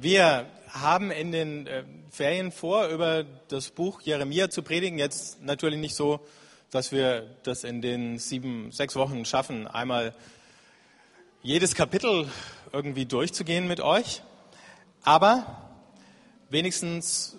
[0.00, 4.96] Wir haben in den äh, Ferien vor, über das Buch Jeremia zu predigen.
[4.96, 6.20] Jetzt natürlich nicht so,
[6.70, 10.14] dass wir das in den sieben, sechs Wochen schaffen, einmal
[11.42, 12.28] jedes Kapitel
[12.72, 14.22] irgendwie durchzugehen mit euch.
[15.02, 15.68] Aber
[16.48, 17.36] wenigstens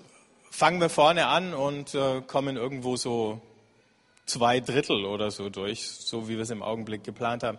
[0.51, 3.39] fangen wir vorne an und äh, kommen irgendwo so
[4.25, 7.57] zwei Drittel oder so durch, so wie wir es im Augenblick geplant haben.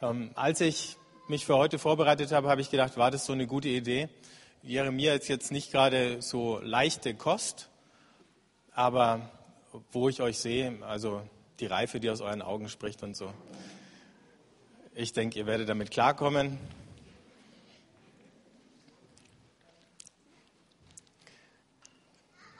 [0.00, 0.96] Ähm, als ich
[1.28, 4.08] mich für heute vorbereitet habe, habe ich gedacht, war das so eine gute Idee?
[4.62, 7.68] Jeremia ist jetzt nicht gerade so leichte Kost,
[8.72, 9.30] aber
[9.92, 11.22] wo ich euch sehe, also
[11.60, 13.32] die Reife, die aus euren Augen spricht und so.
[14.94, 16.58] Ich denke, ihr werdet damit klarkommen.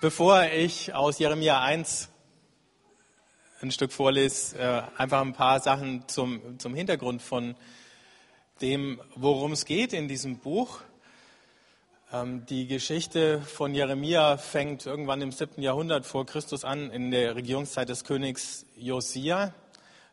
[0.01, 2.09] Bevor ich aus Jeremia 1
[3.61, 7.55] ein Stück vorlese, äh, einfach ein paar Sachen zum, zum Hintergrund von
[8.63, 10.81] dem, worum es geht in diesem Buch.
[12.13, 15.61] Ähm, die Geschichte von Jeremia fängt irgendwann im 7.
[15.61, 19.53] Jahrhundert vor Christus an, in der Regierungszeit des Königs Josia.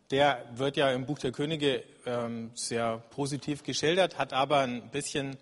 [0.10, 5.38] Der wird ja im Buch der Könige ähm, sehr positiv geschildert, hat aber ein bisschen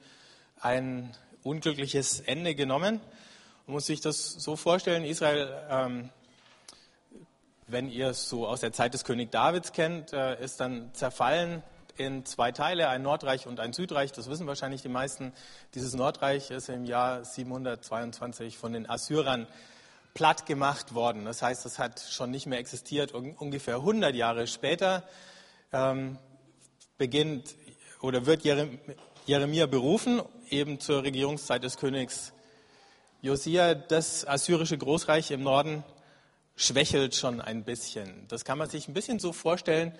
[0.60, 3.00] ein unglückliches Ende genommen.
[3.66, 6.10] Man muss sich das so vorstellen, Israel, ähm,
[7.68, 11.64] wenn ihr es so aus der Zeit des König Davids kennt, äh, ist dann zerfallen
[12.00, 14.12] in zwei Teile, ein Nordreich und ein Südreich.
[14.12, 15.34] Das wissen wahrscheinlich die meisten.
[15.76, 19.48] Dieses Nordreich ist im Jahr 722 von den Assyrern
[20.14, 21.26] platt gemacht worden.
[21.26, 23.12] Das heißt, es hat schon nicht mehr existiert.
[23.14, 25.04] Ungefähr 100 Jahre später
[25.72, 26.18] ähm,
[26.98, 27.56] beginnt
[28.02, 28.44] oder wird
[29.26, 32.34] Jeremia berufen, eben zur Regierungszeit des Königs
[33.22, 33.76] Josia.
[33.76, 35.84] Das assyrische Großreich im Norden
[36.56, 38.26] schwächelt schon ein bisschen.
[38.28, 39.94] Das kann man sich ein bisschen so vorstellen,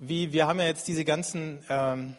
[0.00, 2.16] wie wir haben ja jetzt diese ganzen ähm,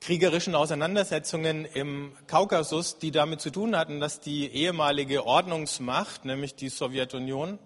[0.00, 6.68] kriegerischen Auseinandersetzungen im Kaukasus, die damit zu tun hatten, dass die ehemalige Ordnungsmacht, nämlich die
[6.68, 7.58] Sowjetunion,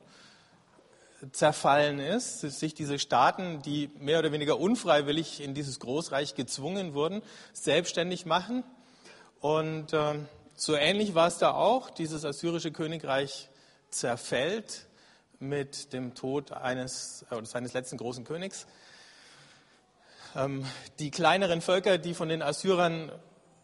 [1.31, 7.23] zerfallen ist, sich diese Staaten, die mehr oder weniger unfreiwillig in dieses Großreich gezwungen wurden,
[7.53, 8.65] selbstständig machen.
[9.41, 10.15] Und äh,
[10.55, 11.91] so ähnlich war es da auch.
[11.91, 13.51] Dieses assyrische Königreich
[13.91, 14.87] zerfällt
[15.49, 18.67] mit dem Tod eines, oder seines letzten großen Königs.
[20.37, 20.67] Ähm,
[20.99, 23.13] die kleineren Völker, die von den Assyrern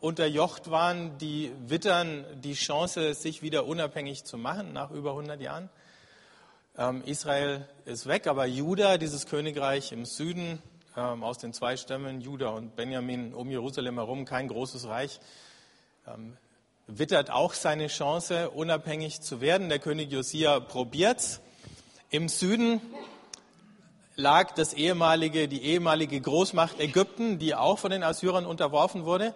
[0.00, 5.68] unterjocht waren, die wittern die Chance, sich wieder unabhängig zu machen nach über 100 Jahren.
[6.78, 10.62] Ähm, Israel ist weg, aber Juda, dieses Königreich im Süden,
[10.96, 15.20] ähm, aus den zwei Stämmen, Juda und Benjamin um Jerusalem herum, kein großes Reich,
[16.98, 19.68] wittert auch seine Chance, unabhängig zu werden.
[19.68, 21.40] Der König Josia probiert
[22.10, 22.80] im Süden
[24.16, 29.34] lag das ehemalige, die ehemalige Großmacht Ägypten, die auch von den Assyrern unterworfen wurde.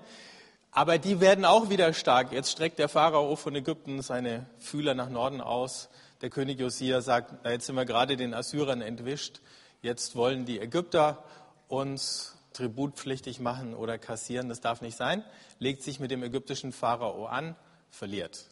[0.72, 2.32] Aber die werden auch wieder stark.
[2.32, 5.88] Jetzt streckt der Pharao von Ägypten seine Fühler nach Norden aus.
[6.20, 9.40] Der König Josia sagt, na, jetzt sind wir gerade den Assyrern entwischt.
[9.80, 11.22] Jetzt wollen die Ägypter
[11.68, 14.48] uns tributpflichtig machen oder kassieren.
[14.48, 15.24] Das darf nicht sein.
[15.60, 17.54] Legt sich mit dem ägyptischen Pharao an,
[17.90, 18.46] verliert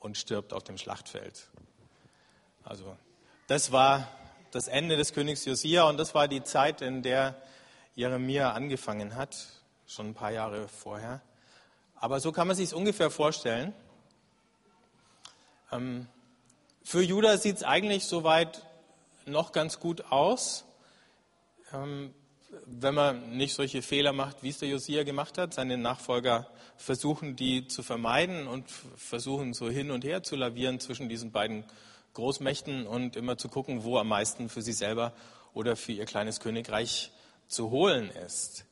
[0.00, 1.46] und stirbt auf dem Schlachtfeld.
[2.64, 2.96] Also
[3.46, 4.08] das war
[4.50, 7.34] das Ende des Königs Josia und das war die Zeit, in der
[7.94, 9.36] Jeremia angefangen hat,
[9.86, 11.20] schon ein paar Jahre vorher.
[11.96, 13.72] Aber so kann man sich es ungefähr vorstellen.
[15.72, 16.06] Ähm,
[16.82, 18.64] für Judah sieht es eigentlich soweit
[19.26, 20.64] noch ganz gut aus,
[21.72, 22.14] ähm,
[22.66, 25.54] wenn man nicht solche Fehler macht, wie es der Josia gemacht hat.
[25.54, 31.08] Seine Nachfolger versuchen, die zu vermeiden und versuchen, so hin und her zu lavieren zwischen
[31.08, 31.64] diesen beiden
[32.14, 35.12] Großmächten und immer zu gucken, wo am meisten für sie selber
[35.52, 37.12] oder für ihr kleines Königreich
[37.46, 38.64] zu holen ist.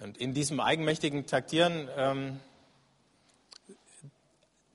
[0.00, 2.40] Und in diesem eigenmächtigen Taktieren ähm,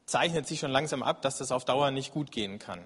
[0.06, 2.84] zeichnet sich schon langsam ab, dass das auf Dauer nicht gut gehen kann.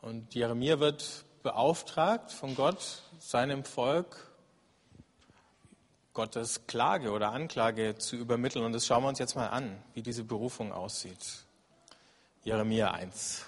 [0.00, 4.32] Und Jeremia wird beauftragt von Gott, seinem Volk
[6.12, 8.64] Gottes Klage oder Anklage zu übermitteln.
[8.64, 11.46] Und das schauen wir uns jetzt mal an, wie diese Berufung aussieht.
[12.44, 13.46] Jeremia 1.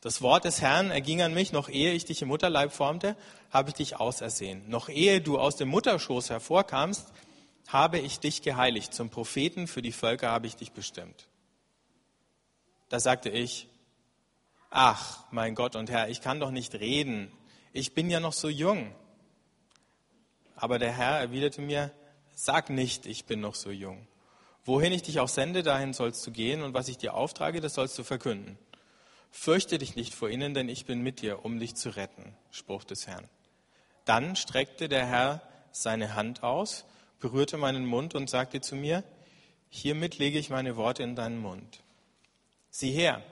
[0.00, 3.14] Das Wort des Herrn erging an mich, noch ehe ich dich im Mutterleib formte,
[3.50, 4.66] habe ich dich ausersehen.
[4.68, 7.12] Noch ehe du aus dem Mutterschoß hervorkamst,
[7.66, 8.94] habe ich dich geheiligt.
[8.94, 11.28] Zum Propheten für die Völker habe ich dich bestimmt.
[12.88, 13.68] Da sagte ich,
[14.70, 17.30] ach, mein Gott und Herr, ich kann doch nicht reden.
[17.74, 18.94] Ich bin ja noch so jung.
[20.56, 21.92] Aber der Herr erwiderte mir,
[22.34, 24.07] sag nicht, ich bin noch so jung.
[24.68, 27.72] Wohin ich dich auch sende, dahin sollst du gehen, und was ich dir auftrage, das
[27.72, 28.58] sollst du verkünden.
[29.30, 32.36] Fürchte dich nicht vor ihnen, denn ich bin mit dir, um dich zu retten.
[32.50, 33.30] Spruch des Herrn.
[34.04, 35.40] Dann streckte der Herr
[35.72, 36.84] seine Hand aus,
[37.18, 39.04] berührte meinen Mund und sagte zu mir,
[39.70, 41.82] hiermit lege ich meine Worte in deinen Mund.
[42.68, 43.22] Sieh her,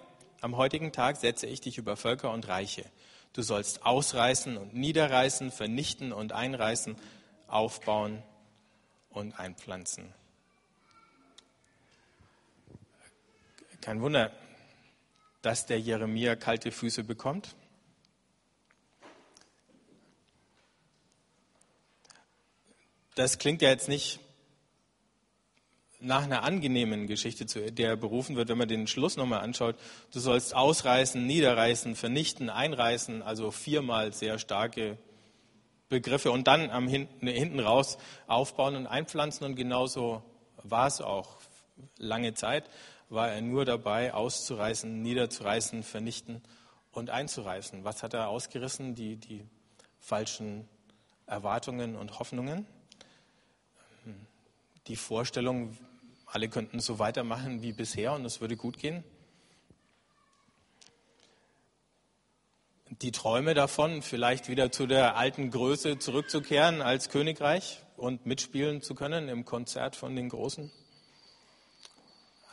[0.40, 2.86] am heutigen Tag setze ich dich über Völker und Reiche.
[3.34, 6.96] Du sollst ausreißen und niederreißen, vernichten und einreißen,
[7.46, 8.22] aufbauen
[9.10, 10.14] und einpflanzen.
[13.86, 14.32] Kein Wunder,
[15.42, 17.54] dass der Jeremia kalte Füße bekommt.
[23.14, 24.18] Das klingt ja jetzt nicht
[26.00, 29.76] nach einer angenehmen Geschichte, zu der er berufen wird, wenn man den Schluss nochmal anschaut.
[30.12, 34.98] Du sollst ausreißen, niederreißen, vernichten, einreißen, also viermal sehr starke
[35.88, 40.24] Begriffe und dann am hinten, hinten raus aufbauen und einpflanzen und genauso
[40.64, 41.38] war es auch
[41.98, 42.68] lange Zeit,
[43.08, 46.42] war er nur dabei, auszureißen, niederzureißen, vernichten
[46.92, 47.84] und einzureißen.
[47.84, 48.94] Was hat er ausgerissen?
[48.94, 49.44] Die, die
[50.00, 50.68] falschen
[51.26, 52.66] Erwartungen und Hoffnungen.
[54.86, 55.76] Die Vorstellung,
[56.26, 59.02] alle könnten so weitermachen wie bisher und es würde gut gehen.
[63.02, 68.94] Die Träume davon, vielleicht wieder zu der alten Größe zurückzukehren als Königreich und mitspielen zu
[68.94, 70.70] können im Konzert von den Großen.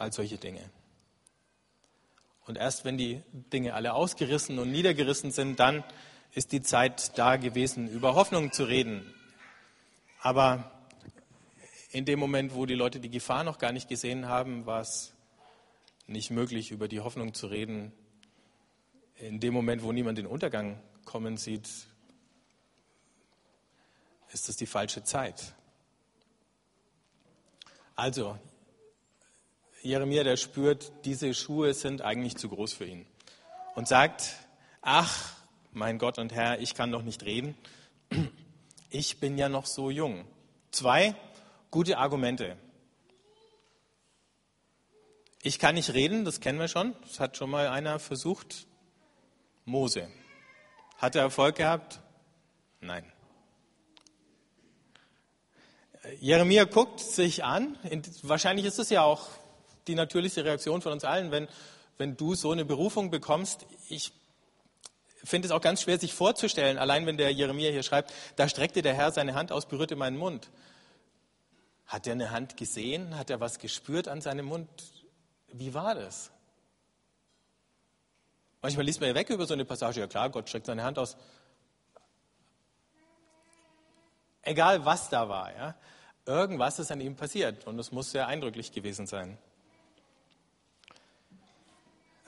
[0.04, 0.60] All solche Dinge.
[2.46, 5.82] Und erst wenn die Dinge alle ausgerissen und niedergerissen sind, dann
[6.34, 9.14] ist die Zeit da gewesen, über Hoffnung zu reden.
[10.20, 10.70] Aber
[11.92, 15.14] in dem Moment, wo die Leute die Gefahr noch gar nicht gesehen haben, war es
[16.06, 17.94] nicht möglich, über die Hoffnung zu reden.
[19.16, 21.70] In dem Moment, wo niemand den Untergang kommen sieht,
[24.34, 25.54] ist es die falsche Zeit.
[27.96, 28.38] Also,
[29.84, 33.06] Jeremia, der spürt, diese Schuhe sind eigentlich zu groß für ihn
[33.76, 34.34] und sagt,
[34.82, 35.34] ach,
[35.74, 37.58] mein Gott und Herr, ich kann doch nicht reden.
[38.90, 40.24] Ich bin ja noch so jung.
[40.72, 41.16] Zwei,
[41.70, 42.56] gute Argumente.
[45.42, 46.96] Ich kann nicht reden, das kennen wir schon.
[47.02, 48.68] Das hat schon mal einer versucht.
[49.66, 50.08] Mose.
[50.98, 52.00] Hat er Erfolg gehabt?
[52.80, 53.04] Nein.
[56.22, 57.78] Jeremia guckt sich an.
[58.22, 59.28] Wahrscheinlich ist es ja auch
[59.88, 61.48] die natürlichste Reaktion von uns allen, wenn,
[61.98, 63.66] wenn du so eine Berufung bekommst.
[63.90, 64.12] Ich
[65.24, 68.82] finde es auch ganz schwer, sich vorzustellen, allein wenn der Jeremia hier schreibt, da streckte
[68.82, 70.50] der Herr seine Hand aus, berührte meinen Mund.
[71.86, 73.18] Hat er eine Hand gesehen?
[73.18, 74.68] Hat er was gespürt an seinem Mund?
[75.48, 76.32] Wie war das?
[78.62, 80.98] Manchmal liest man ja weg über so eine Passage, ja klar, Gott streckt seine Hand
[80.98, 81.18] aus.
[84.42, 85.76] Egal was da war, ja,
[86.26, 89.38] irgendwas ist an ihm passiert und es muss sehr eindrücklich gewesen sein.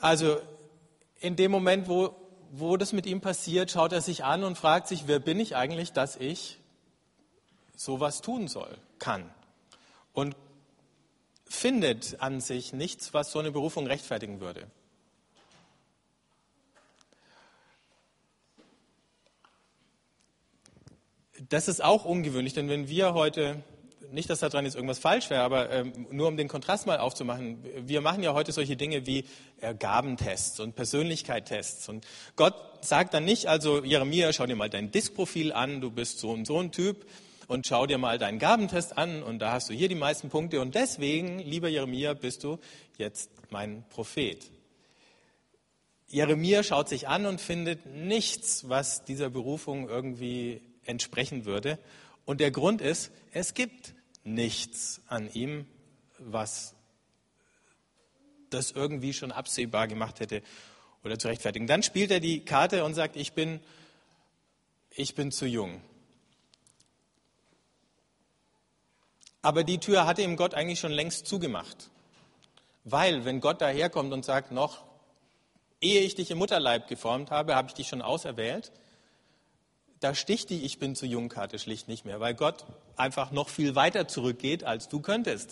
[0.06, 0.40] Also
[1.20, 2.16] in dem Moment, wo,
[2.52, 5.56] wo das mit ihm passiert, schaut er sich an und fragt sich, wer bin ich
[5.56, 6.60] eigentlich, dass ich
[7.76, 9.34] sowas tun soll, kann
[10.14, 10.36] und
[11.46, 14.68] findet an sich nichts, was so eine Berufung rechtfertigen würde.
[21.50, 23.64] Das ist auch ungewöhnlich, denn wenn wir heute,
[24.12, 27.64] nicht, dass daran jetzt irgendwas falsch wäre, aber ähm, nur um den Kontrast mal aufzumachen,
[27.86, 29.26] wir machen ja heute solche Dinge wie
[29.62, 31.90] äh, Gabentests und Persönlichkeitstests.
[31.90, 32.06] Und
[32.36, 36.32] Gott sagt dann nicht, also Jeremia, schau dir mal dein Diskprofil an, du bist so
[36.32, 37.06] und so ein Typ,
[37.48, 40.62] und schau dir mal deinen Gabentest an und da hast du hier die meisten Punkte
[40.62, 42.60] und deswegen, lieber Jeremia, bist du
[42.98, 44.52] jetzt mein Prophet.
[46.08, 51.80] Jeremia schaut sich an und findet nichts, was dieser Berufung irgendwie entsprechen würde.
[52.26, 53.95] Und der Grund ist, es gibt
[54.26, 55.66] nichts an ihm,
[56.18, 56.76] was
[58.50, 60.42] das irgendwie schon absehbar gemacht hätte
[61.04, 61.68] oder zu rechtfertigen.
[61.68, 63.60] Dann spielt er die Karte und sagt, ich bin,
[64.90, 65.82] ich bin zu jung.
[69.42, 71.92] Aber die Tür hatte ihm Gott eigentlich schon längst zugemacht.
[72.84, 74.84] Weil, wenn Gott daherkommt und sagt, noch,
[75.82, 78.72] ehe ich dich im Mutterleib geformt habe, habe ich dich schon auserwählt,
[80.06, 82.64] da sticht die Ich bin zu jung Karte schlicht nicht mehr, weil Gott
[82.96, 85.50] einfach noch viel weiter zurückgeht, als du könntest.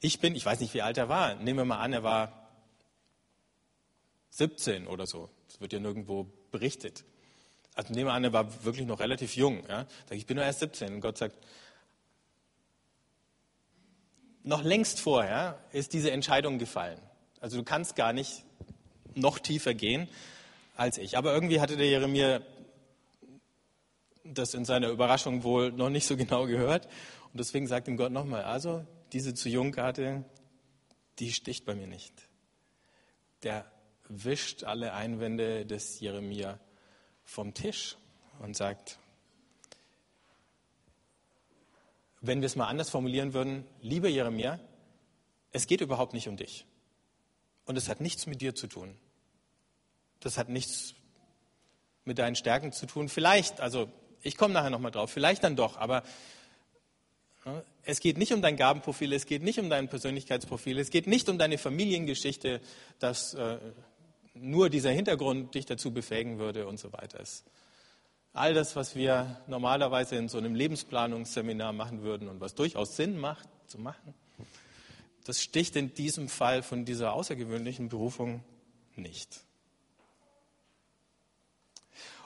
[0.00, 1.34] Ich bin, ich weiß nicht, wie alt er war.
[1.34, 2.48] Nehmen wir mal an, er war
[4.30, 5.28] 17 oder so.
[5.48, 7.04] Das wird ja nirgendwo berichtet.
[7.74, 9.64] Also nehmen wir an, er war wirklich noch relativ jung.
[9.68, 9.84] Ja?
[10.10, 10.94] Ich bin nur erst 17.
[10.94, 11.34] Und Gott sagt,
[14.44, 17.00] noch längst vorher ist diese Entscheidung gefallen.
[17.40, 18.44] Also du kannst gar nicht
[19.16, 20.08] noch tiefer gehen
[20.76, 21.18] als ich.
[21.18, 22.42] Aber irgendwie hatte der Jeremia
[24.34, 26.86] das in seiner Überraschung wohl noch nicht so genau gehört.
[27.32, 30.24] Und deswegen sagt ihm Gott nochmal, also diese zu jung Karte,
[31.18, 32.12] die sticht bei mir nicht.
[33.42, 33.70] Der
[34.08, 36.58] wischt alle Einwände des Jeremia
[37.24, 37.96] vom Tisch
[38.40, 38.98] und sagt,
[42.20, 44.58] wenn wir es mal anders formulieren würden, lieber Jeremia,
[45.52, 46.66] es geht überhaupt nicht um dich.
[47.64, 48.96] Und es hat nichts mit dir zu tun.
[50.20, 50.94] Das hat nichts
[52.04, 53.08] mit deinen Stärken zu tun.
[53.08, 56.02] Vielleicht, also ich komme nachher nochmal drauf, vielleicht dann doch, aber
[57.84, 61.28] es geht nicht um dein Gabenprofil, es geht nicht um dein Persönlichkeitsprofil, es geht nicht
[61.28, 62.60] um deine Familiengeschichte,
[62.98, 63.58] dass äh,
[64.34, 67.22] nur dieser Hintergrund dich dazu befähigen würde und so weiter.
[68.32, 73.18] All das, was wir normalerweise in so einem Lebensplanungsseminar machen würden und was durchaus Sinn
[73.18, 74.14] macht zu machen,
[75.24, 78.44] das sticht in diesem Fall von dieser außergewöhnlichen Berufung
[78.96, 79.40] nicht.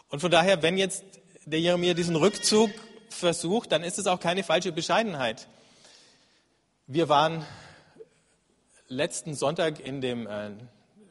[0.08, 1.04] Und von daher, wenn jetzt
[1.46, 2.70] der Jeremia diesen Rückzug
[3.08, 5.48] versucht, dann ist es auch keine falsche Bescheidenheit.
[6.86, 7.44] Wir waren
[8.88, 10.50] letzten Sonntag in dem äh,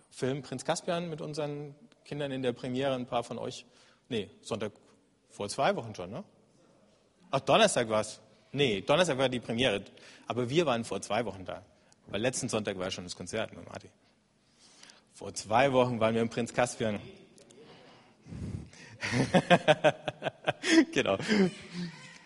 [0.09, 2.93] Film Prinz Caspian mit unseren Kindern in der Premiere.
[2.93, 3.65] Ein paar von euch,
[4.09, 4.71] nee, Sonntag
[5.29, 6.23] vor zwei Wochen schon, ne?
[7.31, 8.19] Ach, Donnerstag war es.
[8.51, 9.83] Nee, Donnerstag war die Premiere.
[10.27, 11.63] Aber wir waren vor zwei Wochen da.
[12.07, 13.89] Weil letzten Sonntag war schon das Konzert mit Martin.
[15.13, 16.99] Vor zwei Wochen waren wir im Prinz Caspian.
[20.93, 21.17] genau.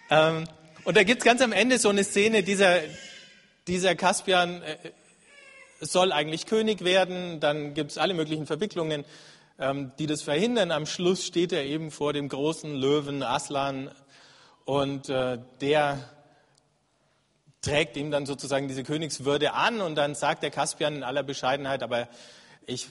[0.10, 0.46] Ähm,
[0.84, 2.80] und da gibt es ganz am Ende so eine Szene, dieser,
[3.68, 4.78] dieser Caspian äh,
[5.80, 9.06] soll eigentlich König werden, dann gibt es alle möglichen Verwicklungen,
[9.60, 10.72] ähm, die das verhindern.
[10.72, 13.90] Am Schluss steht er eben vor dem großen Löwen Aslan
[14.66, 16.00] und äh, der
[17.62, 21.82] trägt ihm dann sozusagen diese Königswürde an und dann sagt der Caspian in aller Bescheidenheit,
[21.82, 22.08] aber
[22.68, 22.90] ich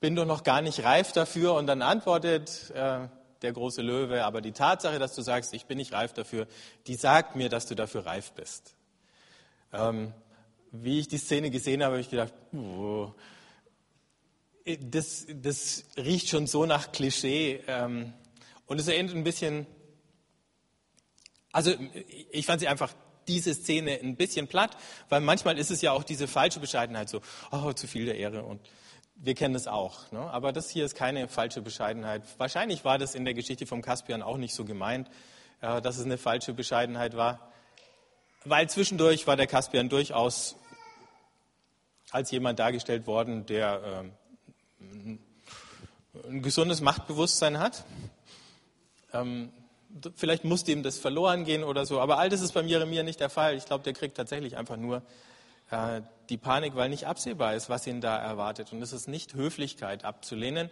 [0.00, 3.08] bin doch noch gar nicht reif dafür und dann antwortet äh,
[3.42, 6.46] der große Löwe, aber die Tatsache, dass du sagst, ich bin nicht reif dafür,
[6.86, 8.74] die sagt mir, dass du dafür reif bist.
[9.72, 10.12] Ähm,
[10.70, 13.12] wie ich die Szene gesehen habe, habe ich gedacht, oh,
[14.80, 17.60] das, das, riecht schon so nach Klischee.
[17.66, 18.12] Ähm,
[18.66, 19.66] und es erinnert ein bisschen,
[21.52, 21.72] also
[22.30, 22.94] ich fand sie einfach
[23.28, 24.76] diese Szene ein bisschen platt,
[25.08, 27.20] weil manchmal ist es ja auch diese falsche Bescheidenheit, so,
[27.50, 28.60] oh, zu viel der Ehre und
[29.22, 30.10] wir kennen das auch.
[30.10, 30.18] Ne?
[30.18, 32.22] Aber das hier ist keine falsche Bescheidenheit.
[32.38, 35.08] Wahrscheinlich war das in der Geschichte vom Kaspian auch nicht so gemeint,
[35.60, 37.52] äh, dass es eine falsche Bescheidenheit war.
[38.44, 40.56] Weil zwischendurch war der Kaspian durchaus
[42.10, 44.10] als jemand dargestellt worden, der
[44.82, 45.18] ähm,
[46.28, 47.84] ein gesundes Machtbewusstsein hat.
[49.12, 49.52] Ähm,
[50.16, 53.20] vielleicht musste ihm das verloren gehen oder so, aber all das ist beim Jeremia nicht
[53.20, 53.56] der Fall.
[53.56, 55.02] Ich glaube, der kriegt tatsächlich einfach nur
[55.70, 58.72] äh, die Panik, weil nicht absehbar ist, was ihn da erwartet.
[58.72, 60.70] Und es ist nicht Höflichkeit abzulehnen,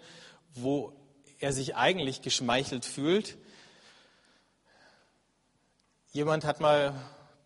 [0.55, 0.95] wo
[1.39, 3.37] er sich eigentlich geschmeichelt fühlt.
[6.13, 6.95] Jemand hat mal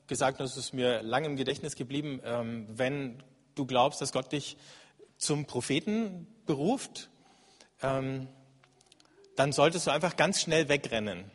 [0.07, 3.21] gesagt, und es ist mir lange im Gedächtnis geblieben, ähm, wenn
[3.57, 4.57] du glaubst, dass Gott dich
[5.19, 7.11] zum Propheten beruft,
[7.83, 8.29] ähm,
[9.35, 11.33] dann solltest du einfach ganz schnell wegrennen.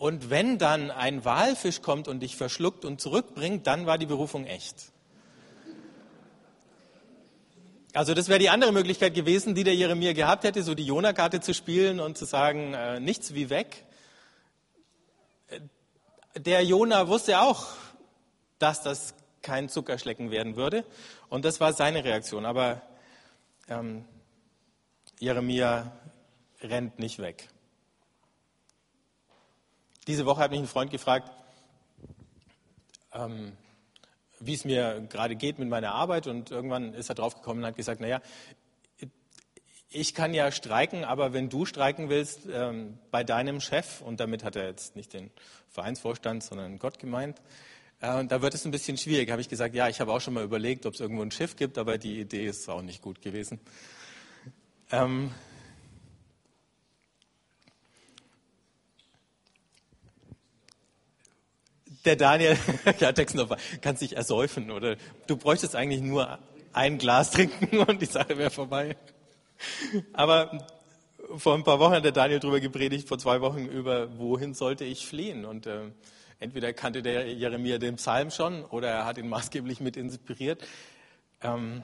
[0.00, 4.46] Und wenn dann ein Walfisch kommt und dich verschluckt und zurückbringt, dann war die Berufung
[4.46, 4.92] echt.
[7.92, 11.40] Also das wäre die andere Möglichkeit gewesen, die der Jeremia gehabt hätte, so die Jona-Karte
[11.40, 13.84] zu spielen und zu sagen, äh, nichts wie weg.
[16.34, 17.66] Der Jona wusste auch,
[18.58, 20.86] dass das kein Zuckerschlecken werden würde.
[21.28, 22.46] Und das war seine Reaktion.
[22.46, 22.80] Aber
[23.68, 24.06] ähm,
[25.18, 25.92] Jeremia
[26.62, 27.50] rennt nicht weg.
[30.10, 31.30] Diese Woche hat mich ein Freund gefragt,
[33.12, 33.52] ähm,
[34.40, 37.76] wie es mir gerade geht mit meiner Arbeit und irgendwann ist er draufgekommen und hat
[37.76, 38.20] gesagt, naja,
[39.88, 44.42] ich kann ja streiken, aber wenn du streiken willst ähm, bei deinem Chef, und damit
[44.42, 45.30] hat er jetzt nicht den
[45.68, 47.40] Vereinsvorstand, sondern Gott gemeint,
[48.00, 49.30] äh, da wird es ein bisschen schwierig.
[49.30, 51.54] Habe ich gesagt, ja, ich habe auch schon mal überlegt, ob es irgendwo ein Schiff
[51.54, 53.60] gibt, aber die Idee ist auch nicht gut gewesen.
[54.90, 55.30] Ähm,
[62.04, 62.56] der Daniel,
[63.00, 66.38] ja, Textnova, kann sich ersäufen oder du bräuchtest eigentlich nur
[66.72, 68.96] ein Glas trinken und die Sache wäre vorbei.
[70.12, 70.66] Aber
[71.36, 74.84] vor ein paar Wochen hat der Daniel darüber gepredigt, vor zwei Wochen über, wohin sollte
[74.84, 75.44] ich fliehen?
[75.44, 75.90] Und äh,
[76.38, 80.62] entweder kannte der Jeremia den Psalm schon oder er hat ihn maßgeblich mit inspiriert.
[81.42, 81.82] Ähm,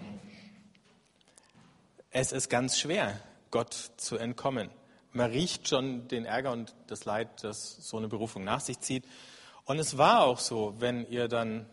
[2.10, 3.20] es ist ganz schwer,
[3.50, 4.70] Gott zu entkommen.
[5.12, 9.04] Man riecht schon den Ärger und das Leid, das so eine Berufung nach sich zieht.
[9.66, 11.66] Und es war auch so, wenn ihr dann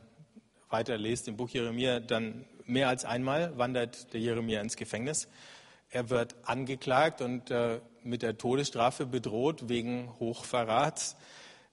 [0.70, 5.28] weiterlest im Buch Jeremia, dann mehr als einmal wandert der Jeremia ins Gefängnis.
[5.92, 11.16] Er wird angeklagt und äh, mit der Todesstrafe bedroht wegen Hochverrats.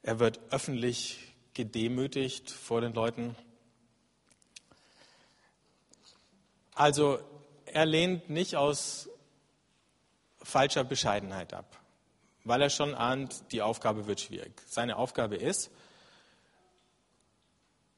[0.03, 3.35] Er wird öffentlich gedemütigt vor den Leuten.
[6.75, 7.19] Also
[7.65, 9.09] er lehnt nicht aus
[10.43, 11.79] falscher Bescheidenheit ab,
[12.45, 14.61] weil er schon ahnt, die Aufgabe wird schwierig.
[14.67, 15.71] Seine Aufgabe ist,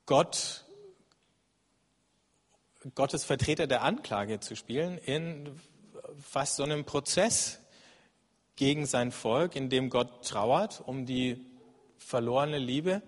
[0.07, 0.65] Gott,
[2.95, 5.61] Gottes Vertreter der Anklage zu spielen in
[6.21, 7.61] fast so einem Prozess
[8.57, 11.45] gegen sein Volk, in dem Gott trauert um die
[11.99, 13.03] verlorene Liebe,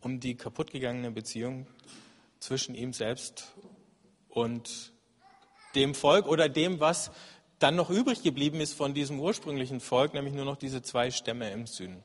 [0.00, 1.66] um die kaputtgegangene Beziehung
[2.38, 3.52] zwischen ihm selbst
[4.28, 4.92] und
[5.74, 7.10] dem Volk oder dem, was
[7.58, 11.50] dann noch übrig geblieben ist von diesem ursprünglichen Volk, nämlich nur noch diese zwei Stämme
[11.50, 12.02] im Süden.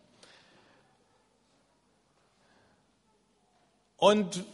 [4.01, 4.45] Und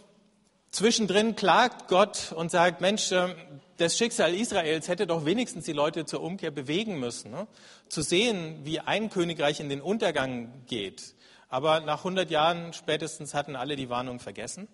[0.72, 3.34] zwischendrin klagt Gott und sagt, Mensch, ähm,
[3.78, 7.32] das Schicksal Israels hätte doch wenigstens die Leute zur Umkehr bewegen müssen.
[7.32, 7.48] Ne?
[7.88, 11.16] Zu sehen, wie ein Königreich in den Untergang geht.
[11.48, 14.68] Aber nach 100 Jahren spätestens hatten alle die Warnung vergessen.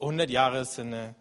[0.00, 1.14] 100 Jahre sind eine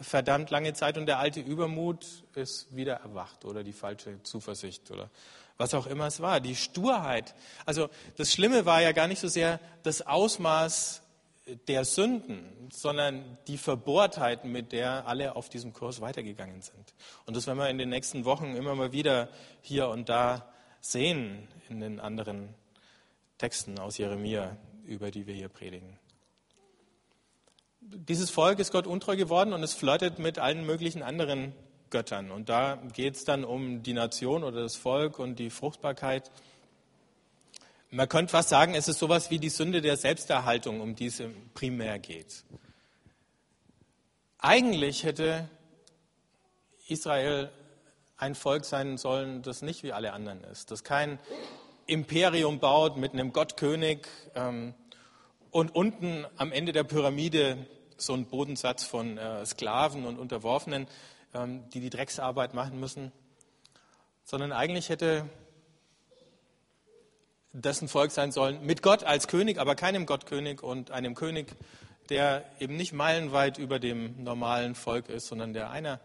[0.00, 5.10] verdammt lange Zeit und der alte Übermut ist wieder erwacht oder die falsche Zuversicht oder
[5.58, 6.40] was auch immer es war.
[6.40, 7.36] Die Sturheit.
[7.66, 11.02] Also das Schlimme war ja gar nicht so sehr das Ausmaß
[11.68, 16.94] der Sünden, sondern die Verbohrtheit, mit der alle auf diesem Kurs weitergegangen sind.
[17.26, 19.28] Und das werden wir in den nächsten Wochen immer mal wieder
[19.60, 22.54] hier und da sehen in den anderen
[23.38, 25.98] Texten aus Jeremia, über die wir hier predigen.
[27.80, 31.54] Dieses Volk ist Gott untreu geworden und es flirtet mit allen möglichen anderen
[31.90, 32.30] Göttern.
[32.30, 36.30] Und da geht es dann um die Nation oder das Volk und die Fruchtbarkeit.
[37.92, 41.20] Man könnte fast sagen, es ist sowas wie die Sünde der Selbsterhaltung, um die es
[41.54, 42.44] primär geht.
[44.38, 45.48] Eigentlich hätte
[46.86, 47.50] Israel
[48.16, 51.18] ein Volk sein sollen, das nicht wie alle anderen ist, das kein
[51.86, 54.06] Imperium baut mit einem Gottkönig
[54.36, 54.74] ähm,
[55.50, 57.66] und unten am Ende der Pyramide
[57.96, 60.86] so ein Bodensatz von äh, Sklaven und Unterworfenen,
[61.34, 63.10] ähm, die die Drecksarbeit machen müssen,
[64.22, 65.28] sondern eigentlich hätte
[67.52, 71.54] dessen Volk sein sollen, mit Gott als König, aber keinem Gottkönig und einem König,
[72.08, 76.00] der eben nicht meilenweit über dem normalen Volk ist, sondern der einer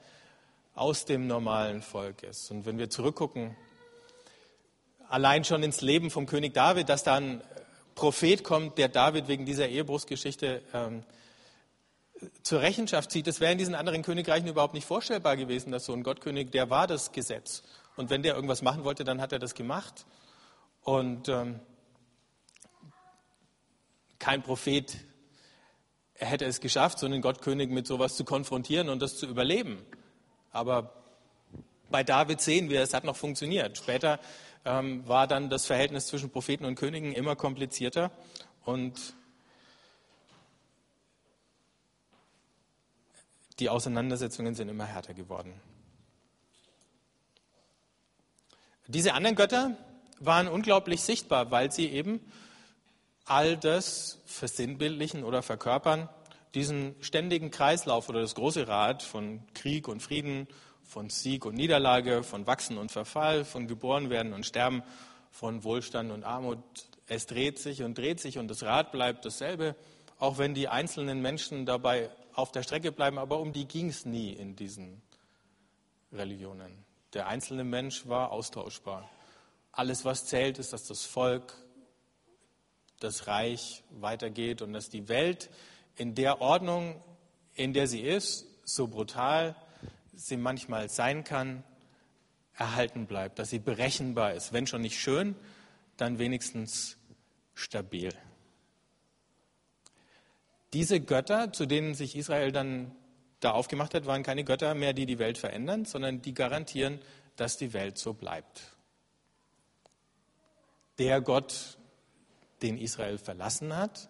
[0.73, 2.51] aus dem normalen Volk ist.
[2.51, 3.55] Und wenn wir zurückgucken,
[5.08, 7.41] allein schon ins Leben vom König David, dass da ein
[7.95, 11.03] Prophet kommt, der David wegen dieser Ehebruchsgeschichte ähm,
[12.43, 15.93] zur Rechenschaft zieht, das wäre in diesen anderen Königreichen überhaupt nicht vorstellbar gewesen, dass so
[15.93, 17.63] ein Gottkönig, der war das Gesetz.
[17.95, 20.05] Und wenn der irgendwas machen wollte, dann hat er das gemacht.
[20.86, 21.60] Und ähm,
[24.19, 24.95] kein Prophet
[26.13, 29.84] hätte es geschafft, so einen Gottkönig mit sowas zu konfrontieren und das zu überleben.
[30.52, 30.93] Aber
[31.89, 33.80] bei David sehen wir, es hat noch funktioniert.
[33.80, 34.19] Später
[34.63, 38.12] ähm, war dann das Verhältnis zwischen Propheten und Königen immer komplizierter
[38.63, 39.15] und
[43.58, 45.60] die Auseinandersetzungen sind immer härter geworden.
[48.88, 49.76] Diese anderen Götter,
[50.19, 52.19] waren unglaublich sichtbar, weil sie eben
[53.25, 56.10] all das versinnbildlichen oder verkörpern,
[56.54, 60.47] diesen ständigen Kreislauf oder das große Rad von Krieg und Frieden,
[60.84, 64.84] von Sieg und Niederlage, von Wachsen und Verfall, von Geborenwerden und Sterben,
[65.32, 66.60] von Wohlstand und Armut.
[67.08, 69.75] Es dreht sich und dreht sich und das Rad bleibt dasselbe,
[70.17, 74.06] auch wenn die einzelnen Menschen dabei auf der Strecke bleiben, aber um die ging es
[74.06, 75.01] nie in diesen
[76.13, 76.86] Religionen.
[77.13, 79.10] Der einzelne Mensch war austauschbar.
[79.75, 81.53] Alles, was zählt, ist, dass das Volk,
[83.01, 85.49] das Reich weitergeht und dass die Welt
[85.97, 87.03] in der Ordnung,
[87.55, 89.53] in der sie ist, so brutal
[90.13, 91.65] sie manchmal sein kann,
[92.53, 94.53] erhalten bleibt, dass sie berechenbar ist.
[94.53, 95.35] Wenn schon nicht schön,
[95.97, 96.97] dann wenigstens
[97.53, 98.13] stabil.
[100.71, 102.95] Diese Götter, zu denen sich Israel dann
[103.41, 106.99] da aufgemacht hat, waren keine Götter mehr, die die Welt verändern, sondern die garantieren,
[107.35, 108.74] dass die Welt so bleibt.
[110.97, 111.77] Der Gott,
[112.62, 114.10] den Israel verlassen hat,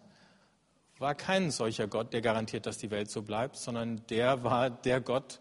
[0.98, 5.02] war kein solcher Gott, der garantiert, dass die Welt so bleibt, sondern der war der
[5.02, 5.40] Gott,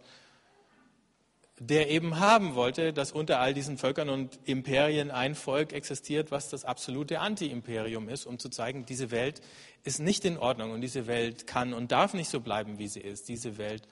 [1.59, 6.49] der eben haben wollte, dass unter all diesen Völkern und Imperien ein Volk existiert, was
[6.49, 9.41] das absolute Anti-Imperium ist, um zu zeigen, diese Welt
[9.85, 13.01] ist nicht in Ordnung und diese Welt kann und darf nicht so bleiben, wie sie
[13.01, 13.29] ist.
[13.29, 13.87] Diese Welt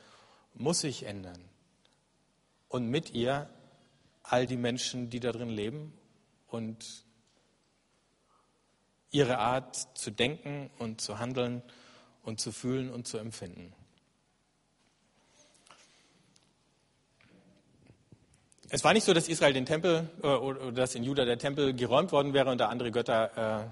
[0.54, 1.38] muss sich ändern.
[2.68, 3.48] Und mit ihr
[4.24, 5.92] all die Menschen, die darin leben
[6.48, 7.04] und
[9.12, 11.62] ihre Art zu denken und zu handeln
[12.22, 13.72] und zu fühlen und zu empfinden.
[18.68, 21.74] Es war nicht so, dass Israel den Tempel äh, oder dass in Juda der Tempel
[21.74, 23.70] geräumt worden wäre und da andere Götter äh,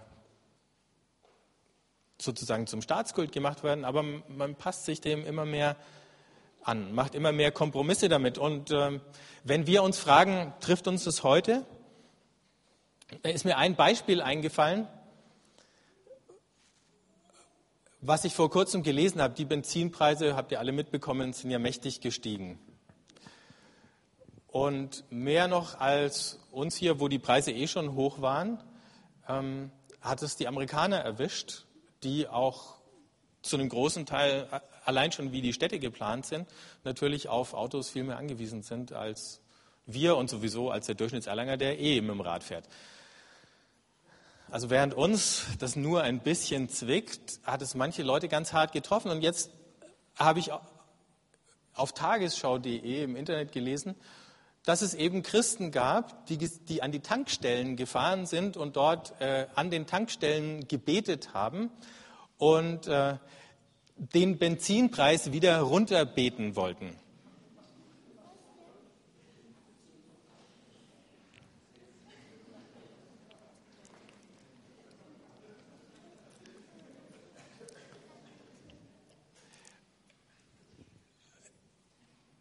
[2.23, 5.77] sozusagen zum Staatskult gemacht werden, aber man passt sich dem immer mehr
[6.63, 8.37] an, macht immer mehr Kompromisse damit.
[8.37, 9.01] Und äh,
[9.43, 11.65] wenn wir uns fragen, trifft uns das heute?
[13.23, 14.87] Da ist mir ein Beispiel eingefallen,
[18.01, 22.01] was ich vor kurzem gelesen habe, die Benzinpreise, habt ihr alle mitbekommen, sind ja mächtig
[22.01, 22.59] gestiegen.
[24.49, 28.59] Und mehr noch als uns hier, wo die Preise eh schon hoch waren,
[29.29, 31.67] ähm, hat es die Amerikaner erwischt,
[32.03, 32.77] die auch
[33.43, 34.49] zu einem großen Teil
[34.85, 36.49] allein schon wie die Städte geplant sind,
[36.85, 39.41] natürlich auf Autos viel mehr angewiesen sind als
[39.87, 42.69] wir und sowieso als der Durchschnittserlanger, der eh mit dem Rad fährt.
[44.51, 49.11] Also während uns das nur ein bisschen zwickt, hat es manche Leute ganz hart getroffen.
[49.13, 49.51] Und jetzt
[50.17, 50.51] habe ich
[51.75, 53.95] auf tagesschau.de im Internet gelesen,
[54.65, 59.47] dass es eben Christen gab, die, die an die Tankstellen gefahren sind und dort äh,
[59.55, 61.71] an den Tankstellen gebetet haben
[62.37, 63.19] und äh,
[63.97, 66.97] den Benzinpreis wieder runterbeten wollten.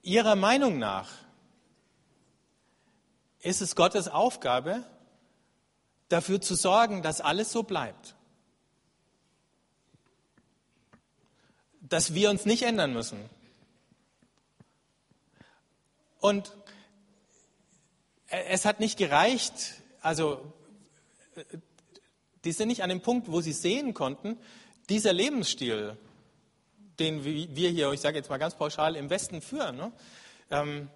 [0.10, 1.08] Ihrer Meinung nach
[3.42, 4.84] ist es Gottes Aufgabe,
[6.08, 8.16] dafür zu sorgen, dass alles so bleibt.
[11.82, 13.20] Dass wir uns nicht ändern müssen.
[16.20, 16.58] Und
[18.30, 20.52] es hat nicht gereicht, also
[22.44, 24.40] die sind nicht an dem Punkt, wo sie sehen konnten,
[24.90, 26.00] dieser Lebensstil,
[27.00, 29.92] den wir hier, ich sage jetzt mal ganz pauschal, im Westen führen, ne?
[30.52, 30.90] ähm,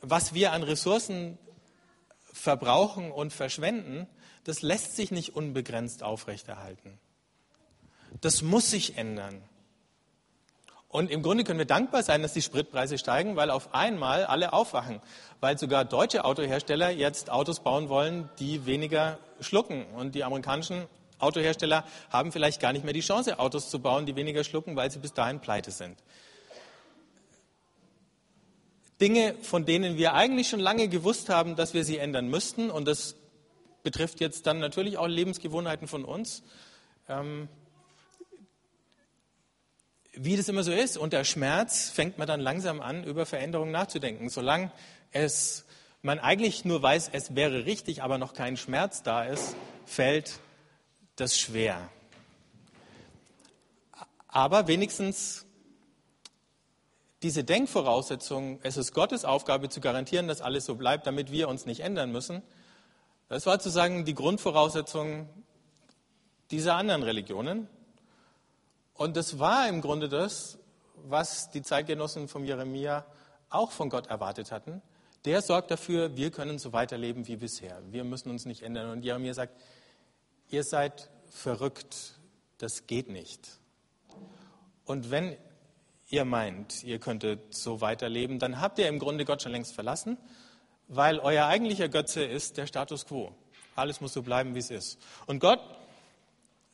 [0.00, 1.38] was wir an Ressourcen
[2.32, 4.08] verbrauchen und verschwenden,
[4.44, 6.98] das lässt sich nicht unbegrenzt aufrechterhalten.
[8.20, 9.42] Das muss sich ändern.
[10.88, 14.52] Und im Grunde können wir dankbar sein, dass die Spritpreise steigen, weil auf einmal alle
[14.52, 15.00] aufwachen,
[15.40, 19.86] weil sogar deutsche Autohersteller jetzt Autos bauen wollen, die weniger schlucken.
[19.94, 20.86] Und die amerikanischen
[21.22, 24.90] Autohersteller haben vielleicht gar nicht mehr die Chance, Autos zu bauen, die weniger schlucken, weil
[24.90, 25.96] sie bis dahin pleite sind.
[29.00, 32.70] Dinge, von denen wir eigentlich schon lange gewusst haben, dass wir sie ändern müssten.
[32.70, 33.16] Und das
[33.82, 36.42] betrifft jetzt dann natürlich auch Lebensgewohnheiten von uns.
[37.08, 37.48] Ähm,
[40.14, 44.28] wie das immer so ist, unter Schmerz fängt man dann langsam an, über Veränderungen nachzudenken.
[44.28, 44.70] Solange
[45.10, 45.64] es,
[46.02, 49.56] man eigentlich nur weiß, es wäre richtig, aber noch kein Schmerz da ist,
[49.86, 50.38] fällt
[51.22, 51.88] das schwer.
[54.26, 55.46] Aber wenigstens
[57.22, 61.64] diese Denkvoraussetzung, es ist Gottes Aufgabe zu garantieren, dass alles so bleibt, damit wir uns
[61.64, 62.42] nicht ändern müssen,
[63.28, 65.28] das war sozusagen die Grundvoraussetzung
[66.50, 67.68] dieser anderen Religionen.
[68.94, 70.58] Und das war im Grunde das,
[71.04, 73.06] was die Zeitgenossen von Jeremia
[73.48, 74.82] auch von Gott erwartet hatten.
[75.24, 77.80] Der sorgt dafür, wir können so weiterleben wie bisher.
[77.90, 78.90] Wir müssen uns nicht ändern.
[78.90, 79.54] Und Jeremia sagt,
[80.52, 82.18] ihr seid verrückt,
[82.58, 83.48] das geht nicht.
[84.84, 85.36] Und wenn
[86.08, 90.18] ihr meint, ihr könntet so weiterleben, dann habt ihr im Grunde Gott schon längst verlassen,
[90.88, 93.34] weil euer eigentlicher Götze ist der Status quo.
[93.74, 94.98] Alles muss so bleiben, wie es ist.
[95.26, 95.60] Und Gott,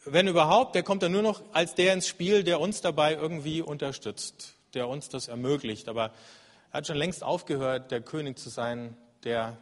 [0.05, 3.63] wenn überhaupt, der kommt dann nur noch als der ins Spiel, der uns dabei irgendwie
[3.63, 5.89] unterstützt, der uns das ermöglicht.
[5.89, 6.13] Aber
[6.73, 9.57] er hat schon längst aufgehört, der König zu sein, der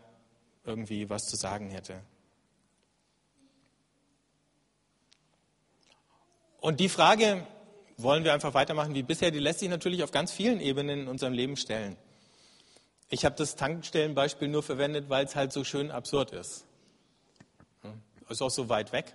[0.65, 2.01] irgendwie was zu sagen hätte.
[6.61, 7.47] Und die Frage,
[7.97, 11.09] wollen wir einfach weitermachen wie bisher, die lässt sich natürlich auf ganz vielen Ebenen in
[11.09, 11.97] unserem Leben stellen.
[13.09, 16.64] Ich habe das Tankstellenbeispiel nur verwendet, weil es halt so schön absurd ist.
[18.29, 19.14] Ist auch so weit weg.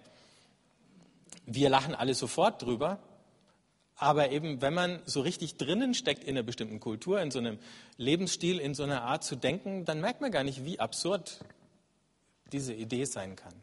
[1.45, 2.99] Wir lachen alle sofort drüber,
[3.97, 7.59] aber eben, wenn man so richtig drinnen steckt in einer bestimmten Kultur, in so einem
[7.97, 11.39] Lebensstil, in so einer Art zu denken, dann merkt man gar nicht, wie absurd
[12.53, 13.53] diese Idee sein kann.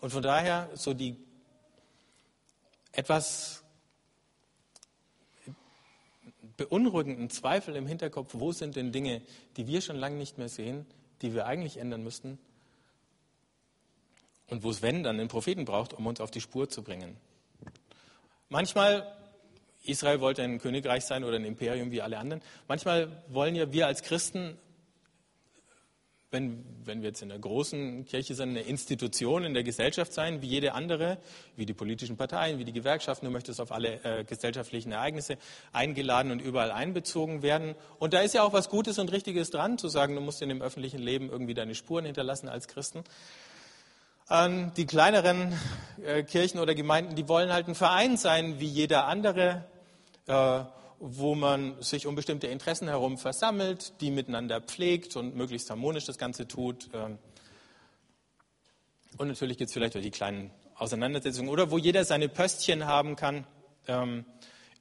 [0.00, 1.16] Und von daher so die
[2.92, 3.62] etwas
[6.56, 9.22] beunruhigenden Zweifel im Hinterkopf, wo sind denn Dinge,
[9.56, 10.86] die wir schon lange nicht mehr sehen,
[11.22, 12.38] die wir eigentlich ändern müssten
[14.48, 17.16] und wo es, wenn, dann einen Propheten braucht, um uns auf die Spur zu bringen.
[18.48, 19.06] Manchmal,
[19.84, 23.86] Israel wollte ein Königreich sein oder ein Imperium wie alle anderen, manchmal wollen ja wir
[23.86, 24.58] als Christen
[26.30, 30.42] wenn, wenn wir jetzt in der großen Kirche sind, eine Institution in der Gesellschaft sein,
[30.42, 31.18] wie jede andere,
[31.56, 33.26] wie die politischen Parteien, wie die Gewerkschaften.
[33.26, 35.38] Du möchtest auf alle äh, gesellschaftlichen Ereignisse
[35.72, 37.74] eingeladen und überall einbezogen werden.
[37.98, 40.48] Und da ist ja auch was Gutes und Richtiges dran, zu sagen, du musst in
[40.48, 43.02] dem öffentlichen Leben irgendwie deine Spuren hinterlassen als Christen.
[44.30, 45.52] Ähm, die kleineren
[46.04, 49.64] äh, Kirchen oder Gemeinden, die wollen halt ein Verein sein, wie jeder andere.
[50.28, 50.60] Äh,
[51.00, 56.18] wo man sich um bestimmte Interessen herum versammelt, die miteinander pflegt und möglichst harmonisch das
[56.18, 56.90] Ganze tut.
[56.92, 57.18] Ähm.
[59.16, 63.16] Und natürlich gibt es vielleicht auch die kleinen Auseinandersetzungen oder wo jeder seine Pöstchen haben
[63.16, 63.46] kann,
[63.88, 64.26] ähm,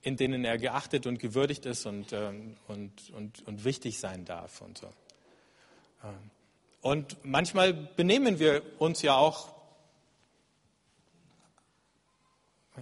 [0.01, 4.61] in denen er geachtet und gewürdigt ist und, ähm, und, und, und wichtig sein darf
[4.61, 4.87] und so.
[6.81, 9.53] Und manchmal benehmen wir uns ja auch,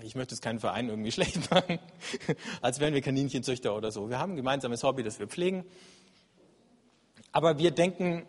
[0.03, 1.79] ich möchte es keinen Verein irgendwie schlecht machen,
[2.61, 4.09] als wären wir Kaninchenzüchter oder so.
[4.09, 5.65] Wir haben ein gemeinsames Hobby, das wir pflegen.
[7.31, 8.25] Aber wir denken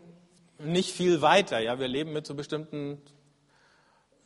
[0.59, 1.61] nicht viel weiter.
[1.61, 3.01] Ja, wir leben mit so bestimmten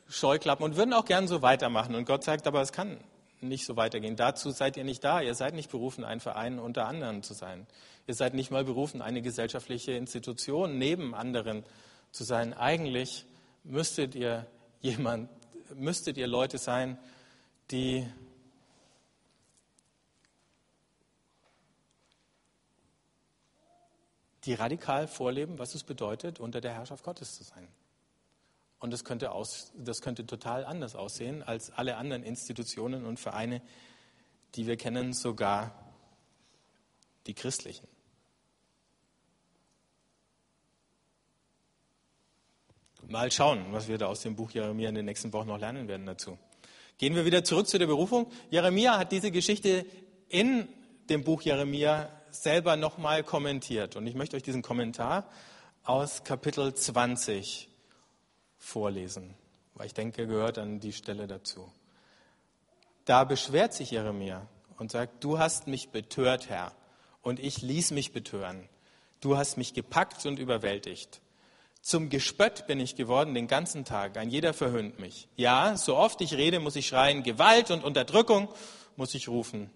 [0.08, 1.94] Scheuklappen und würden auch gern so weitermachen.
[1.94, 2.98] Und Gott sagt, aber es kann
[3.40, 4.16] nicht so weitergehen.
[4.16, 5.20] Dazu seid ihr nicht da.
[5.20, 7.66] Ihr seid nicht berufen, ein Verein unter anderen zu sein.
[8.06, 11.64] Ihr seid nicht mal berufen, eine gesellschaftliche Institution neben anderen
[12.10, 12.52] zu sein.
[12.52, 13.24] Eigentlich
[13.64, 14.46] müsstet ihr
[14.80, 15.28] jemand,
[15.74, 16.98] müsstet ihr Leute sein,
[17.72, 18.06] die
[24.44, 27.68] die radikal vorleben, was es bedeutet, unter der Herrschaft Gottes zu sein.
[28.80, 33.62] Und das könnte, aus, das könnte total anders aussehen als alle anderen Institutionen und Vereine,
[34.56, 35.72] die wir kennen, sogar
[37.26, 37.86] die christlichen.
[43.06, 45.86] Mal schauen, was wir da aus dem Buch Jeremia in den nächsten Wochen noch lernen
[45.86, 46.38] werden dazu.
[47.02, 48.30] Gehen wir wieder zurück zu der Berufung.
[48.48, 49.84] Jeremia hat diese Geschichte
[50.28, 50.68] in
[51.10, 53.96] dem Buch Jeremia selber nochmal kommentiert.
[53.96, 55.28] Und ich möchte euch diesen Kommentar
[55.82, 57.68] aus Kapitel 20
[58.56, 59.34] vorlesen,
[59.74, 61.72] weil ich denke, er gehört an die Stelle dazu.
[63.04, 64.46] Da beschwert sich Jeremia
[64.78, 66.70] und sagt, du hast mich betört, Herr,
[67.20, 68.68] und ich ließ mich betören.
[69.20, 71.20] Du hast mich gepackt und überwältigt.
[71.82, 75.28] Zum Gespött bin ich geworden den ganzen Tag, ein jeder verhöhnt mich.
[75.34, 78.48] Ja, so oft ich rede, muss ich schreien, Gewalt und Unterdrückung
[78.96, 79.68] muss ich rufen.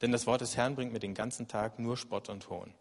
[0.00, 2.72] Denn das Wort des Herrn bringt mir den ganzen Tag nur Spott und Hohn.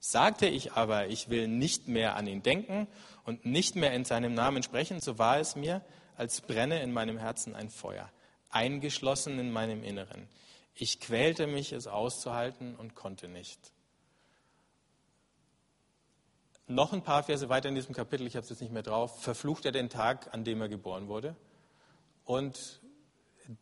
[0.00, 2.86] Sagte ich aber, ich will nicht mehr an ihn denken
[3.24, 5.82] und nicht mehr in seinem Namen sprechen, so war es mir,
[6.14, 8.10] als brenne in meinem Herzen ein Feuer,
[8.50, 10.28] eingeschlossen in meinem Inneren.
[10.74, 13.72] Ich quälte mich, es auszuhalten und konnte nicht.
[16.68, 19.22] Noch ein paar Verse weiter in diesem Kapitel, ich habe es jetzt nicht mehr drauf,
[19.22, 21.36] verflucht er den Tag, an dem er geboren wurde
[22.24, 22.80] und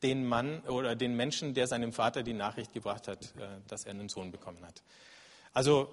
[0.02, 3.90] den Mann oder den Menschen, der seinem Vater die Nachricht gebracht hat, äh, dass er
[3.90, 4.82] einen Sohn bekommen hat.
[5.52, 5.88] Also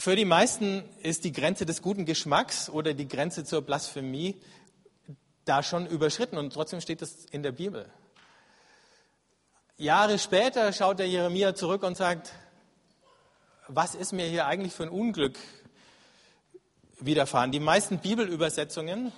[0.00, 4.40] Für die meisten ist die Grenze des guten Geschmacks oder die Grenze zur Blasphemie
[5.44, 7.90] da schon überschritten und trotzdem steht es in der Bibel.
[9.76, 12.32] Jahre später schaut der Jeremia zurück und sagt,
[13.68, 15.38] was ist mir hier eigentlich für ein Unglück
[16.98, 17.52] widerfahren?
[17.52, 19.12] Die meisten Bibelübersetzungen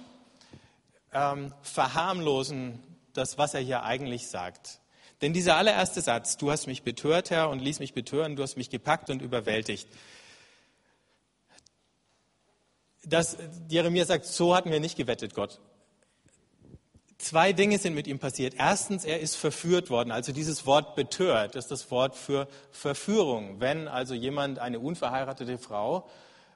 [1.12, 2.82] ähm, verharmlosen
[3.12, 4.80] das, was er hier eigentlich sagt.
[5.22, 8.56] Denn dieser allererste Satz, du hast mich betört, Herr, und ließ mich betören, du hast
[8.56, 9.88] mich gepackt und überwältigt,
[13.04, 13.36] dass
[13.68, 15.60] Jeremia sagt, so hatten wir nicht gewettet, Gott.
[17.20, 18.54] Zwei Dinge sind mit ihm passiert.
[18.56, 20.10] Erstens, er ist verführt worden.
[20.10, 23.60] Also dieses Wort betört ist das Wort für Verführung.
[23.60, 26.08] Wenn also jemand eine unverheiratete Frau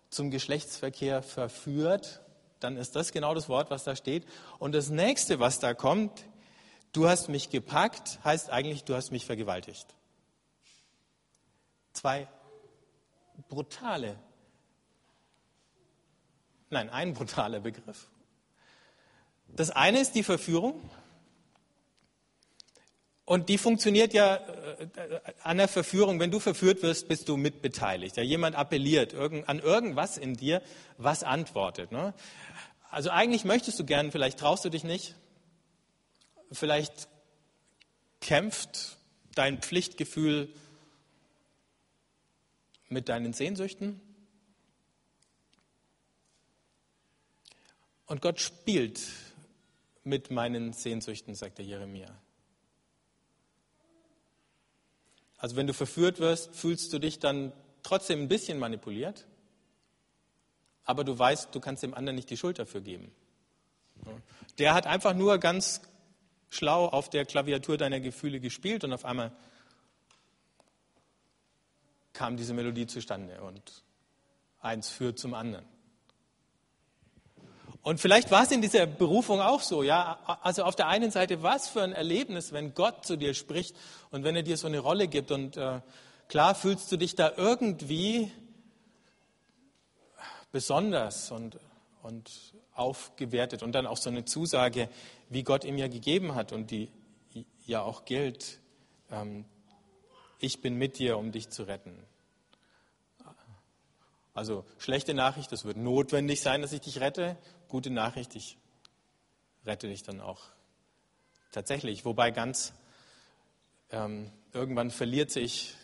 [0.09, 2.23] zum Geschlechtsverkehr verführt,
[2.61, 4.25] dann ist das genau das Wort, was da steht.
[4.59, 6.25] Und das nächste, was da kommt,
[6.93, 9.95] du hast mich gepackt, heißt eigentlich, du hast mich vergewaltigt.
[11.93, 12.27] Zwei
[13.51, 14.17] brutale
[16.71, 18.09] Nein, ein brutaler Begriff.
[19.57, 20.91] Das eine ist die Verführung.
[23.25, 24.89] Und die funktioniert ja äh,
[25.43, 26.21] an der Verführung.
[26.21, 28.17] Wenn du verführt wirst, bist du mitbeteiligt.
[28.17, 30.61] Ja, jemand appelliert an irgendwas in dir,
[30.99, 31.91] was antwortet.
[31.91, 32.13] Ne?
[32.91, 35.15] Also eigentlich möchtest du gern, vielleicht traust du dich nicht.
[36.53, 37.09] Vielleicht
[38.21, 38.99] kämpft
[39.35, 40.53] dein Pflichtgefühl
[42.89, 44.01] mit deinen Sehnsüchten.
[48.07, 49.01] Und Gott spielt
[50.05, 52.15] mit meinen Sehnsüchten, sagt der Jeremia.
[55.39, 59.27] Also wenn du verführt wirst, fühlst du dich dann trotzdem ein bisschen manipuliert,
[60.85, 63.11] aber du weißt, du kannst dem anderen nicht die Schuld dafür geben.
[64.59, 65.81] Der hat einfach nur ganz
[66.51, 69.33] schlau auf der Klaviatur deiner Gefühle gespielt und auf einmal
[72.13, 73.83] kam diese Melodie zustande und
[74.61, 75.65] eins führt zum anderen.
[77.85, 80.19] Und vielleicht war es in dieser Berufung auch so, ja.
[80.43, 83.77] Also auf der einen Seite, was für ein Erlebnis, wenn Gott zu dir spricht
[84.11, 85.31] und wenn er dir so eine Rolle gibt.
[85.31, 85.81] Und äh,
[86.29, 88.33] klar fühlst du dich da irgendwie
[90.51, 91.59] besonders und,
[92.03, 93.63] und aufgewertet.
[93.63, 94.89] Und dann auch so eine Zusage,
[95.29, 96.89] wie Gott ihm ja gegeben hat und die
[97.67, 98.61] ja auch gilt.
[99.11, 99.45] Ähm,
[100.39, 102.03] ich bin mit dir, um dich zu retten.
[104.35, 107.37] Also schlechte Nachricht, es wird notwendig sein, dass ich dich rette.
[107.69, 108.59] Gute Nachricht, ich
[109.65, 110.41] rette dich dann auch
[111.53, 112.05] tatsächlich.
[112.05, 112.75] Wobei ganz
[113.91, 115.77] ähm, irgendwann verliert sich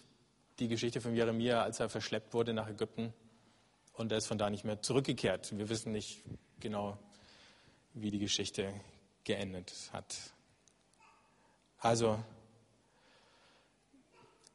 [0.58, 3.14] die Geschichte von Jeremia, als er verschleppt wurde nach Ägypten
[3.92, 5.56] und er ist von da nicht mehr zurückgekehrt.
[5.56, 6.22] Wir wissen nicht
[6.58, 6.98] genau,
[7.94, 8.74] wie die Geschichte
[9.22, 10.16] geendet hat.
[11.78, 12.22] Also,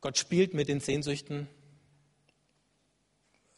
[0.02, 1.48] Gott spielt mit den Sehnsüchten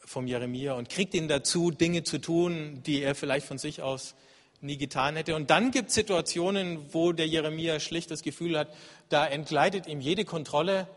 [0.07, 4.15] vom Jeremia und kriegt ihn dazu, Dinge zu tun, die er vielleicht von sich aus
[4.61, 5.35] nie getan hätte.
[5.35, 8.73] Und dann gibt es Situationen, wo der Jeremia schlicht das Gefühl hat,
[9.09, 10.87] da entgleitet ihm jede Kontrolle.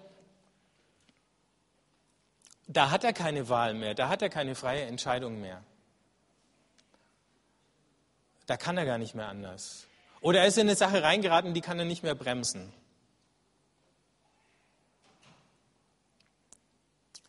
[2.69, 5.63] Da hat er keine Wahl mehr, da hat er keine freie Entscheidung mehr.
[8.47, 9.87] Da kann er gar nicht mehr anders.
[10.21, 12.73] Oder er ist in eine Sache reingeraten, die kann er nicht mehr bremsen.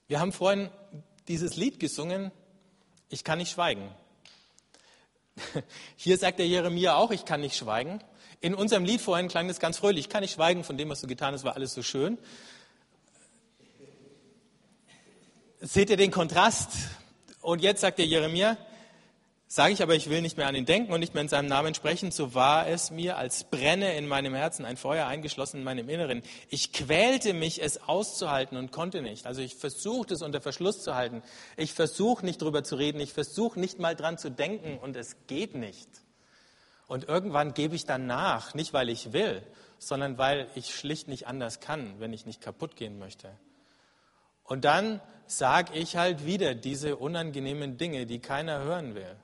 [0.07, 0.69] Wir haben vorhin
[1.27, 2.31] dieses Lied gesungen,
[3.09, 3.89] ich kann nicht schweigen.
[5.95, 8.03] Hier sagt der Jeremia auch, ich kann nicht schweigen.
[8.39, 11.01] In unserem Lied vorhin klang das ganz fröhlich, ich kann nicht schweigen von dem, was
[11.01, 12.17] du getan hast, war alles so schön.
[15.59, 16.71] Seht ihr den Kontrast?
[17.41, 18.57] Und jetzt sagt der Jeremia,
[19.53, 21.49] Sage ich aber, ich will nicht mehr an ihn denken und nicht mehr in seinem
[21.49, 25.65] Namen sprechen, so war es mir, als brenne in meinem Herzen ein Feuer eingeschlossen in
[25.65, 26.23] meinem Inneren.
[26.47, 29.25] Ich quälte mich, es auszuhalten und konnte nicht.
[29.25, 31.21] Also ich versuchte es unter Verschluss zu halten.
[31.57, 33.01] Ich versuche nicht drüber zu reden.
[33.01, 35.89] Ich versuche nicht mal dran zu denken und es geht nicht.
[36.87, 39.43] Und irgendwann gebe ich dann nach, nicht weil ich will,
[39.79, 43.29] sondern weil ich schlicht nicht anders kann, wenn ich nicht kaputt gehen möchte.
[44.45, 49.17] Und dann sage ich halt wieder diese unangenehmen Dinge, die keiner hören will.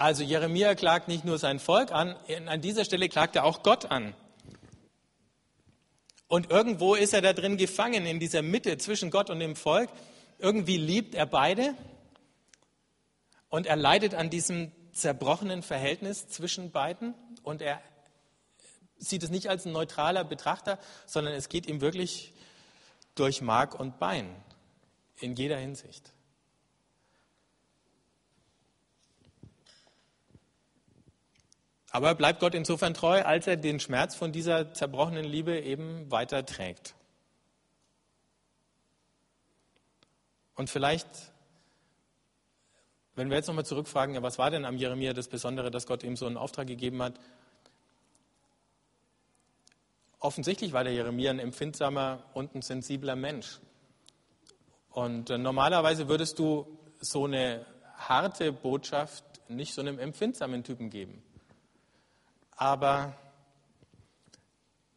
[0.00, 3.90] Also Jeremia klagt nicht nur sein Volk an, an dieser Stelle klagt er auch Gott
[3.90, 4.14] an.
[6.26, 9.90] Und irgendwo ist er da drin gefangen, in dieser Mitte zwischen Gott und dem Volk.
[10.38, 11.74] Irgendwie liebt er beide
[13.50, 17.78] und er leidet an diesem zerbrochenen Verhältnis zwischen beiden und er
[18.96, 22.32] sieht es nicht als ein neutraler Betrachter, sondern es geht ihm wirklich
[23.16, 24.34] durch Mark und Bein
[25.18, 26.14] in jeder Hinsicht.
[31.90, 36.10] Aber er bleibt Gott insofern treu, als er den Schmerz von dieser zerbrochenen Liebe eben
[36.10, 36.94] weiter trägt.
[40.54, 41.06] Und vielleicht,
[43.16, 46.16] wenn wir jetzt nochmal zurückfragen, was war denn am Jeremia das Besondere, dass Gott ihm
[46.16, 47.18] so einen Auftrag gegeben hat?
[50.20, 53.58] Offensichtlich war der Jeremia ein empfindsamer und ein sensibler Mensch.
[54.90, 57.64] Und äh, normalerweise würdest du so eine
[57.96, 61.22] harte Botschaft nicht so einem empfindsamen Typen geben.
[62.60, 63.14] Aber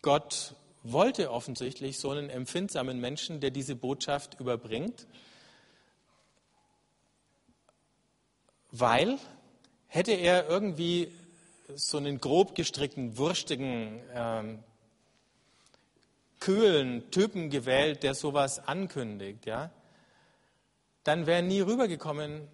[0.01, 5.07] Gott wollte offensichtlich so einen empfindsamen Menschen, der diese Botschaft überbringt,
[8.71, 9.17] weil
[9.87, 11.09] hätte er irgendwie
[11.73, 14.61] so einen grob gestrickten, wurstigen, ähm,
[16.41, 19.71] kühlen Typen gewählt, der sowas ankündigt, ja,
[21.05, 22.45] dann wäre nie rübergekommen,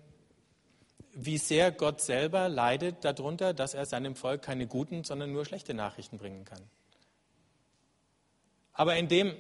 [1.14, 5.74] wie sehr Gott selber leidet darunter, dass er seinem Volk keine guten, sondern nur schlechte
[5.74, 6.62] Nachrichten bringen kann.
[8.74, 9.36] Aber indem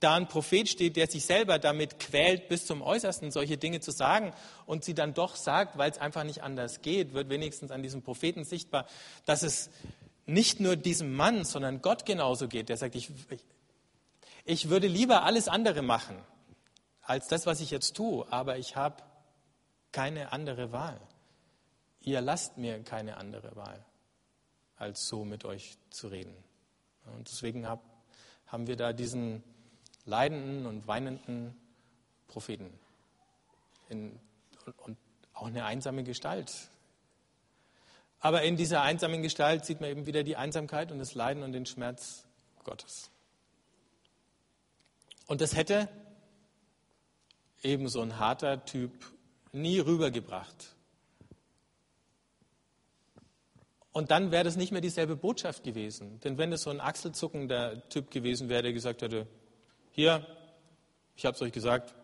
[0.00, 3.90] da ein Prophet steht, der sich selber damit quält, bis zum Äußersten solche Dinge zu
[3.90, 4.32] sagen
[4.66, 8.02] und sie dann doch sagt, weil es einfach nicht anders geht, wird wenigstens an diesem
[8.02, 8.86] Propheten sichtbar,
[9.26, 9.70] dass es
[10.26, 13.10] nicht nur diesem Mann, sondern Gott genauso geht, der sagt, ich,
[14.44, 16.16] ich würde lieber alles andere machen
[17.02, 19.02] als das, was ich jetzt tue, aber ich habe
[19.94, 21.00] keine andere Wahl.
[22.00, 23.82] Ihr lasst mir keine andere Wahl,
[24.76, 26.34] als so mit euch zu reden.
[27.16, 27.80] Und deswegen hab,
[28.48, 29.44] haben wir da diesen
[30.04, 31.56] leidenden und weinenden
[32.26, 32.76] Propheten
[33.88, 34.18] in,
[34.66, 34.98] und, und
[35.32, 36.52] auch eine einsame Gestalt.
[38.18, 41.52] Aber in dieser einsamen Gestalt sieht man eben wieder die Einsamkeit und das Leiden und
[41.52, 42.26] den Schmerz
[42.64, 43.10] Gottes.
[45.28, 45.88] Und das hätte
[47.62, 49.13] eben so ein harter Typ
[49.54, 50.74] nie rübergebracht.
[53.92, 56.18] Und dann wäre das nicht mehr dieselbe Botschaft gewesen.
[56.20, 59.28] Denn wenn es so ein achselzuckender Typ gewesen wäre, der gesagt hätte,
[59.92, 60.26] hier,
[61.14, 61.94] ich habe es euch gesagt,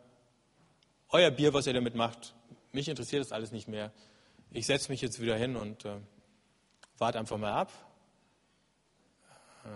[1.09, 2.37] euer Bier, was ihr damit macht,
[2.71, 3.93] mich interessiert das alles nicht mehr.
[4.53, 5.97] Ich setze mich jetzt wieder hin und äh,
[6.99, 7.73] warte einfach mal ab.
[9.65, 9.69] Äh,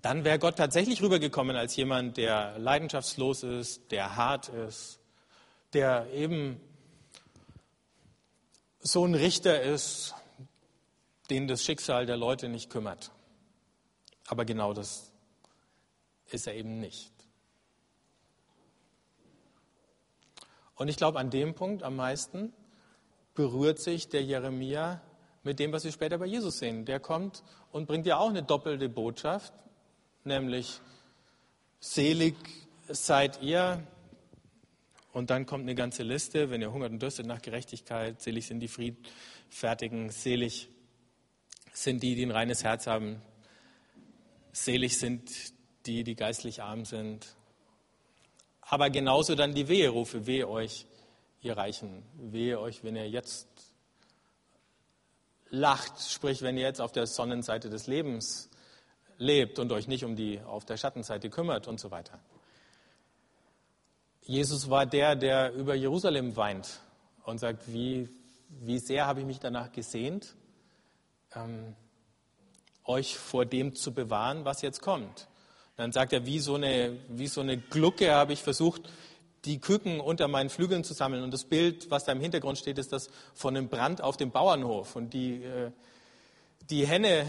[0.00, 4.97] dann wäre Gott tatsächlich rübergekommen als jemand, der leidenschaftslos ist, der hart ist,
[5.72, 6.60] der eben
[8.80, 10.14] so ein Richter ist,
[11.30, 13.10] den das Schicksal der Leute nicht kümmert.
[14.26, 15.12] Aber genau das
[16.30, 17.12] ist er eben nicht.
[20.74, 22.52] Und ich glaube, an dem Punkt am meisten
[23.34, 25.00] berührt sich der Jeremia
[25.42, 26.84] mit dem, was wir später bei Jesus sehen.
[26.84, 27.42] Der kommt
[27.72, 29.52] und bringt ja auch eine doppelte Botschaft,
[30.24, 30.80] nämlich
[31.80, 32.36] selig
[32.88, 33.86] seid ihr.
[35.18, 38.60] Und dann kommt eine ganze Liste, wenn ihr hungert und dürstet nach Gerechtigkeit, selig sind
[38.60, 40.68] die Friedfertigen, selig
[41.72, 43.20] sind die, die ein reines Herz haben,
[44.52, 45.28] selig sind
[45.86, 47.34] die, die geistlich arm sind.
[48.60, 50.86] Aber genauso dann die Weherufe, wehe euch,
[51.40, 53.48] ihr Reichen, wehe euch, wenn ihr jetzt
[55.50, 58.50] lacht, sprich, wenn ihr jetzt auf der Sonnenseite des Lebens
[59.16, 62.20] lebt und euch nicht um die auf der Schattenseite kümmert und so weiter.
[64.28, 66.80] Jesus war der, der über Jerusalem weint
[67.24, 68.10] und sagt, wie,
[68.60, 70.34] wie sehr habe ich mich danach gesehnt,
[71.34, 71.74] ähm,
[72.84, 75.28] euch vor dem zu bewahren, was jetzt kommt.
[75.76, 78.82] Dann sagt er, wie so eine, wie so eine Glucke habe ich versucht,
[79.46, 81.22] die Küken unter meinen Flügeln zu sammeln.
[81.22, 84.30] Und das Bild, was da im Hintergrund steht, ist das von einem Brand auf dem
[84.30, 84.94] Bauernhof.
[84.94, 85.70] Und die, äh,
[86.68, 87.24] die Henne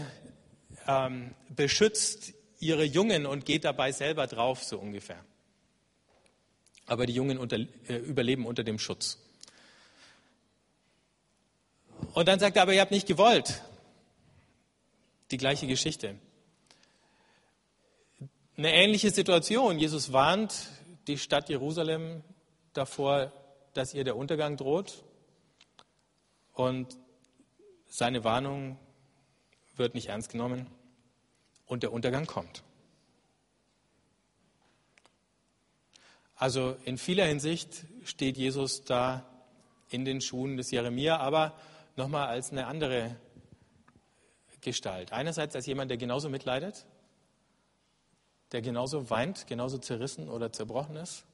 [0.86, 5.24] ähm, beschützt ihre Jungen und geht dabei selber drauf, so ungefähr.
[6.90, 9.16] Aber die Jungen unter, äh, überleben unter dem Schutz.
[12.14, 13.62] Und dann sagt er, aber ihr habt nicht gewollt.
[15.30, 16.16] Die gleiche Geschichte.
[18.56, 19.78] Eine ähnliche Situation.
[19.78, 20.52] Jesus warnt
[21.06, 22.24] die Stadt Jerusalem
[22.72, 23.32] davor,
[23.72, 25.04] dass ihr der Untergang droht.
[26.54, 26.98] Und
[27.86, 28.80] seine Warnung
[29.76, 30.66] wird nicht ernst genommen
[31.66, 32.64] und der Untergang kommt.
[36.40, 39.26] Also in vieler Hinsicht steht Jesus da
[39.90, 41.52] in den Schuhen des Jeremia, aber
[41.96, 43.14] nochmal als eine andere
[44.62, 45.12] Gestalt.
[45.12, 46.86] Einerseits als jemand, der genauso mitleidet,
[48.52, 51.24] der genauso weint, genauso zerrissen oder zerbrochen ist,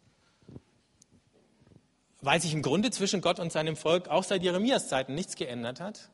[2.21, 5.79] weil sich im Grunde zwischen Gott und seinem Volk auch seit Jeremias Zeiten nichts geändert
[5.79, 6.11] hat.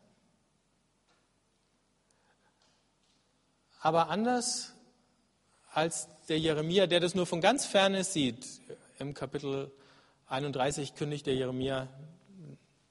[3.81, 4.75] Aber anders
[5.73, 8.47] als der Jeremia, der das nur von ganz ferne sieht,
[9.03, 9.71] im Kapitel
[10.29, 11.89] 31 kündigt der Jeremia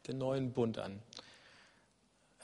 [0.07, 1.01] den neuen Bund an.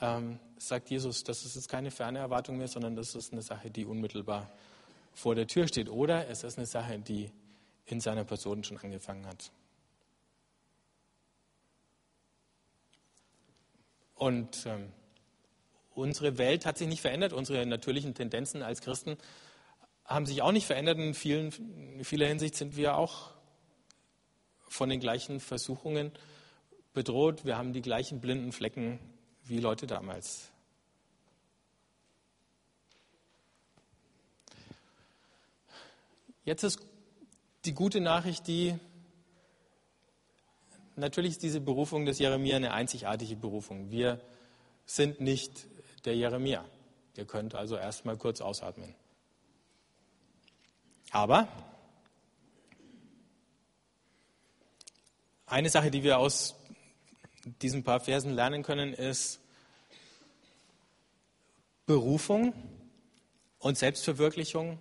[0.00, 3.70] Ähm, sagt Jesus, das ist jetzt keine ferne Erwartung mehr, sondern das ist eine Sache,
[3.70, 4.50] die unmittelbar
[5.12, 5.88] vor der Tür steht.
[5.88, 7.30] Oder es ist eine Sache, die
[7.86, 9.50] in seiner Person schon angefangen hat.
[14.14, 14.92] Und ähm,
[15.94, 19.16] unsere Welt hat sich nicht verändert, unsere natürlichen Tendenzen als Christen
[20.04, 20.98] haben sich auch nicht verändert.
[20.98, 21.52] In, vielen,
[21.98, 23.37] in vieler Hinsicht sind wir auch
[24.68, 26.12] von den gleichen Versuchungen
[26.94, 27.44] bedroht.
[27.44, 28.98] Wir haben die gleichen blinden Flecken
[29.44, 30.50] wie Leute damals.
[36.44, 36.80] Jetzt ist
[37.64, 38.78] die gute Nachricht die,
[40.96, 43.90] natürlich ist diese Berufung des Jeremia eine einzigartige Berufung.
[43.90, 44.20] Wir
[44.86, 45.66] sind nicht
[46.06, 46.64] der Jeremia.
[47.16, 48.94] Ihr könnt also erstmal kurz ausatmen.
[51.10, 51.48] Aber
[55.48, 56.54] eine Sache, die wir aus
[57.62, 59.40] diesen paar Versen lernen können, ist
[61.86, 62.52] Berufung
[63.58, 64.78] und Selbstverwirklichung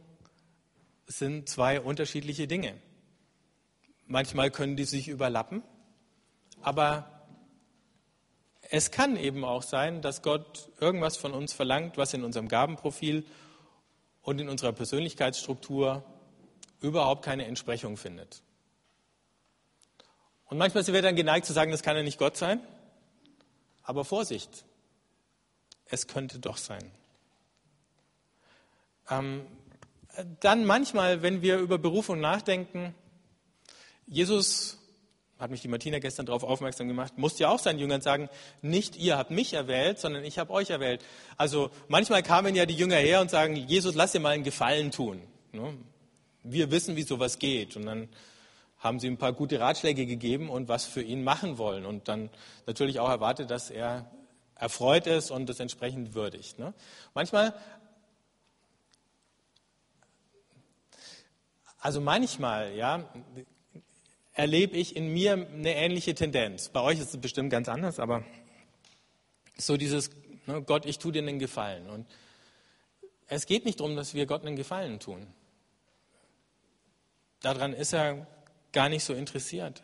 [1.05, 2.75] sind zwei unterschiedliche Dinge.
[4.07, 5.63] Manchmal können die sich überlappen,
[6.61, 7.17] aber
[8.69, 13.25] es kann eben auch sein, dass Gott irgendwas von uns verlangt, was in unserem Gabenprofil
[14.21, 16.03] und in unserer Persönlichkeitsstruktur
[16.81, 18.43] überhaupt keine Entsprechung findet.
[20.47, 22.61] Und manchmal sind wir dann geneigt zu sagen, das kann ja nicht Gott sein.
[23.83, 24.65] Aber Vorsicht,
[25.85, 26.91] es könnte doch sein.
[29.09, 29.45] Ähm,
[30.39, 32.95] dann manchmal, wenn wir über Berufung nachdenken,
[34.07, 34.77] Jesus,
[35.37, 38.29] hat mich die Martina gestern darauf aufmerksam gemacht, musste ja auch seinen Jüngern sagen,
[38.61, 41.03] nicht ihr habt mich erwählt, sondern ich habe euch erwählt.
[41.37, 44.91] Also manchmal kamen ja die Jünger her und sagen, Jesus, lass dir mal einen Gefallen
[44.91, 45.21] tun.
[45.51, 45.77] Ne?
[46.43, 47.75] Wir wissen, wie sowas geht.
[47.75, 48.09] Und dann
[48.87, 51.85] haben sie ein paar gute Ratschläge gegeben und was für ihn machen wollen.
[51.85, 52.29] Und dann
[52.65, 54.09] natürlich auch erwartet, dass er
[54.55, 56.57] erfreut ist und das entsprechend würdigt.
[56.57, 56.73] Ne?
[57.13, 57.53] Manchmal
[61.79, 63.07] Also manchmal, ja,
[64.33, 66.69] erlebe ich in mir eine ähnliche Tendenz.
[66.69, 68.23] Bei euch ist es bestimmt ganz anders, aber
[69.57, 70.09] so dieses,
[70.47, 71.89] ne, Gott, ich tue dir einen Gefallen.
[71.89, 72.07] Und
[73.27, 75.27] es geht nicht darum, dass wir Gott einen Gefallen tun.
[77.41, 78.27] Daran ist er
[78.71, 79.83] gar nicht so interessiert.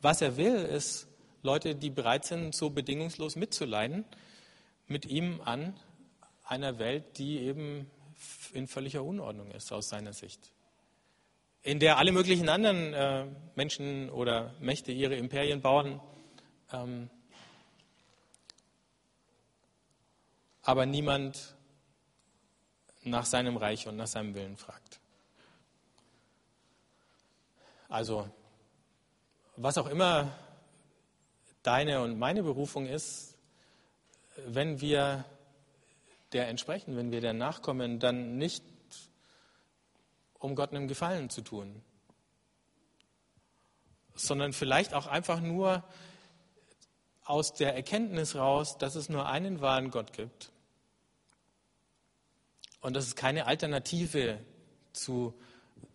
[0.00, 1.08] Was er will, ist
[1.42, 4.04] Leute, die bereit sind, so bedingungslos mitzuleiden,
[4.86, 5.78] mit ihm an
[6.44, 7.90] einer Welt, die eben
[8.52, 10.50] in völliger Unordnung ist aus seiner Sicht.
[11.62, 16.00] In der alle möglichen anderen äh, Menschen oder Mächte ihre Imperien bauen,
[16.72, 17.10] ähm,
[20.62, 21.56] aber niemand
[23.02, 24.97] nach seinem Reich und nach seinem Willen fragt.
[27.88, 28.28] Also,
[29.56, 30.30] was auch immer
[31.62, 33.38] deine und meine Berufung ist,
[34.46, 35.24] wenn wir
[36.32, 38.62] der entsprechen, wenn wir der nachkommen, dann nicht
[40.38, 41.82] um Gott einen Gefallen zu tun,
[44.14, 45.82] sondern vielleicht auch einfach nur
[47.24, 50.52] aus der Erkenntnis raus, dass es nur einen wahren Gott gibt
[52.82, 54.38] und dass es keine Alternative
[54.92, 55.34] zu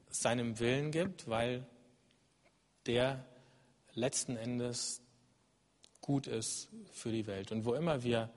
[0.10, 1.66] seinem Willen gibt, weil
[2.86, 3.26] der
[3.94, 5.02] letzten Endes
[6.02, 7.52] gut ist für die Welt.
[7.52, 8.30] Und wo immer wir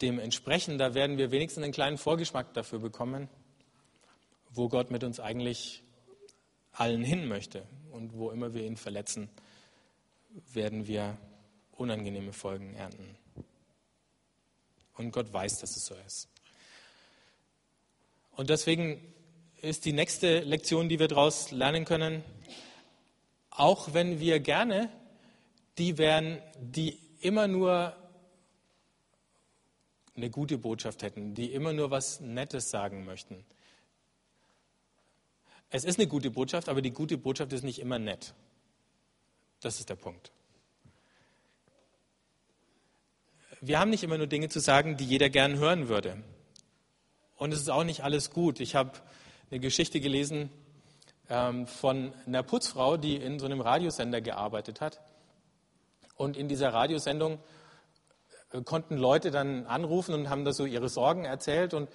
[0.00, 3.28] dem entsprechen, da werden wir wenigstens einen kleinen Vorgeschmack dafür bekommen,
[4.50, 5.82] wo Gott mit uns eigentlich
[6.72, 7.66] allen hin möchte.
[7.92, 9.28] Und wo immer wir ihn verletzen,
[10.52, 11.18] werden wir
[11.72, 13.16] unangenehme Folgen ernten.
[14.96, 16.28] Und Gott weiß, dass es so ist.
[18.36, 19.00] Und deswegen
[19.62, 22.24] ist die nächste Lektion, die wir daraus lernen können,
[23.50, 24.90] auch wenn wir gerne
[25.78, 27.94] die wären, die immer nur
[30.16, 33.44] eine gute Botschaft hätten, die immer nur was Nettes sagen möchten.
[35.70, 38.34] Es ist eine gute Botschaft, aber die gute Botschaft ist nicht immer nett.
[39.60, 40.32] Das ist der Punkt.
[43.60, 46.22] Wir haben nicht immer nur Dinge zu sagen, die jeder gern hören würde.
[47.36, 48.58] Und es ist auch nicht alles gut.
[48.58, 48.92] Ich habe
[49.50, 50.50] eine Geschichte gelesen
[51.28, 55.00] ähm, von einer Putzfrau, die in so einem Radiosender gearbeitet hat.
[56.16, 57.38] Und in dieser Radiosendung
[58.52, 61.74] äh, konnten Leute dann anrufen und haben da so ihre Sorgen erzählt.
[61.74, 61.88] Und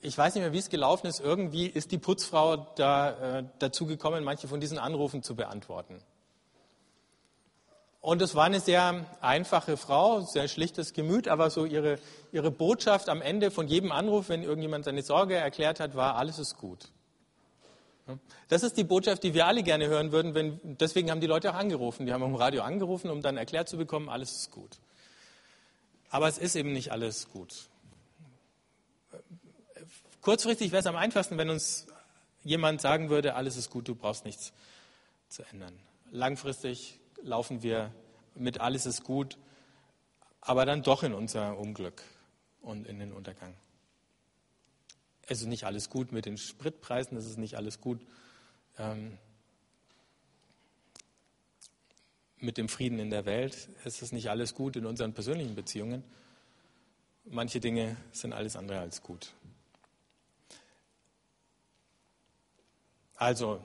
[0.00, 1.20] ich weiß nicht mehr, wie es gelaufen ist.
[1.20, 6.02] Irgendwie ist die Putzfrau da, äh, dazu gekommen, manche von diesen Anrufen zu beantworten.
[8.00, 11.98] Und es war eine sehr einfache Frau, sehr schlichtes Gemüt, aber so ihre,
[12.30, 16.38] ihre Botschaft am Ende von jedem Anruf, wenn irgendjemand seine Sorge erklärt hat, war, alles
[16.38, 16.92] ist gut.
[18.48, 20.34] Das ist die Botschaft, die wir alle gerne hören würden.
[20.34, 22.06] Wenn, deswegen haben die Leute auch angerufen.
[22.06, 24.78] Die haben im Radio angerufen, um dann erklärt zu bekommen, alles ist gut.
[26.10, 27.68] Aber es ist eben nicht alles gut.
[30.20, 31.86] Kurzfristig wäre es am einfachsten, wenn uns
[32.42, 34.52] jemand sagen würde, alles ist gut, du brauchst nichts
[35.28, 35.76] zu ändern.
[36.10, 37.92] Langfristig laufen wir
[38.34, 39.36] mit alles ist gut,
[40.40, 42.02] aber dann doch in unser Unglück
[42.60, 43.54] und in den Untergang.
[45.26, 48.00] Es ist nicht alles gut mit den Spritpreisen, es ist nicht alles gut
[48.78, 49.18] ähm,
[52.38, 56.04] mit dem Frieden in der Welt, es ist nicht alles gut in unseren persönlichen Beziehungen.
[57.24, 59.32] Manche Dinge sind alles andere als gut.
[63.16, 63.60] Also,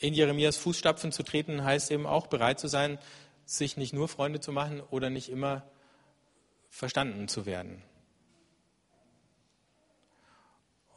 [0.00, 2.98] in Jeremias Fußstapfen zu treten, heißt eben auch bereit zu sein,
[3.44, 5.62] sich nicht nur Freunde zu machen oder nicht immer
[6.70, 7.82] verstanden zu werden.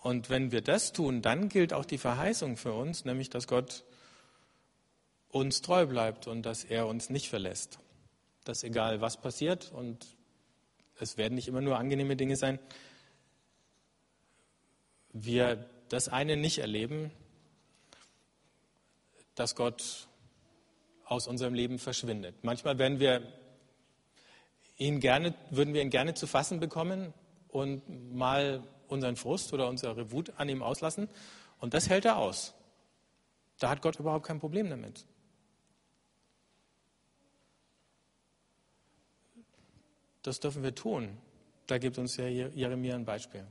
[0.01, 3.83] Und wenn wir das tun, dann gilt auch die Verheißung für uns, nämlich dass Gott
[5.29, 7.79] uns treu bleibt und dass er uns nicht verlässt.
[8.43, 10.05] Dass egal was passiert, und
[10.99, 12.57] es werden nicht immer nur angenehme Dinge sein,
[15.13, 17.11] wir das eine nicht erleben,
[19.35, 20.07] dass Gott
[21.05, 22.43] aus unserem Leben verschwindet.
[22.43, 23.21] Manchmal werden wir
[24.77, 27.13] ihn gerne, würden wir ihn gerne zu fassen bekommen
[27.49, 31.09] und mal unseren Frust oder unsere Wut an ihm auslassen.
[31.59, 32.53] Und das hält er aus.
[33.59, 35.05] Da hat Gott überhaupt kein Problem damit.
[40.23, 41.17] Das dürfen wir tun.
[41.67, 43.45] Da gibt uns ja Jeremia ein Beispiel.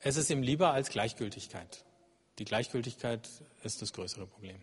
[0.00, 1.84] Es ist ihm lieber als Gleichgültigkeit.
[2.38, 3.28] Die Gleichgültigkeit
[3.64, 4.56] ist das größere Problem.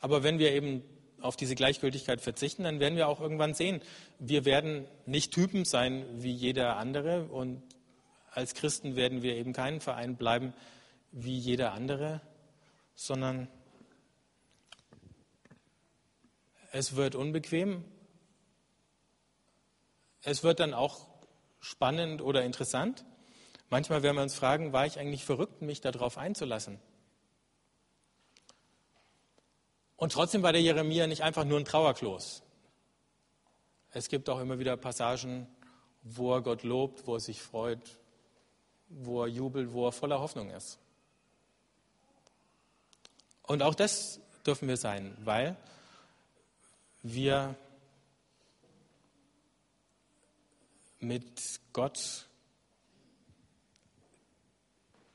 [0.00, 0.82] Aber wenn wir eben
[1.22, 3.80] auf diese Gleichgültigkeit verzichten, dann werden wir auch irgendwann sehen,
[4.18, 7.62] wir werden nicht Typen sein wie jeder andere und
[8.30, 10.54] als Christen werden wir eben kein Verein bleiben
[11.10, 12.20] wie jeder andere,
[12.94, 13.48] sondern
[16.72, 17.84] es wird unbequem,
[20.22, 21.06] es wird dann auch
[21.60, 23.04] spannend oder interessant.
[23.68, 26.78] Manchmal werden wir uns fragen, war ich eigentlich verrückt, mich darauf einzulassen?
[30.02, 32.42] Und trotzdem war der Jeremia nicht einfach nur ein Trauerklos.
[33.92, 35.46] Es gibt auch immer wieder Passagen,
[36.02, 38.00] wo er Gott lobt, wo er sich freut,
[38.88, 40.80] wo er jubelt, wo er voller Hoffnung ist.
[43.44, 45.56] Und auch das dürfen wir sein, weil
[47.04, 47.54] wir
[50.98, 52.26] mit Gott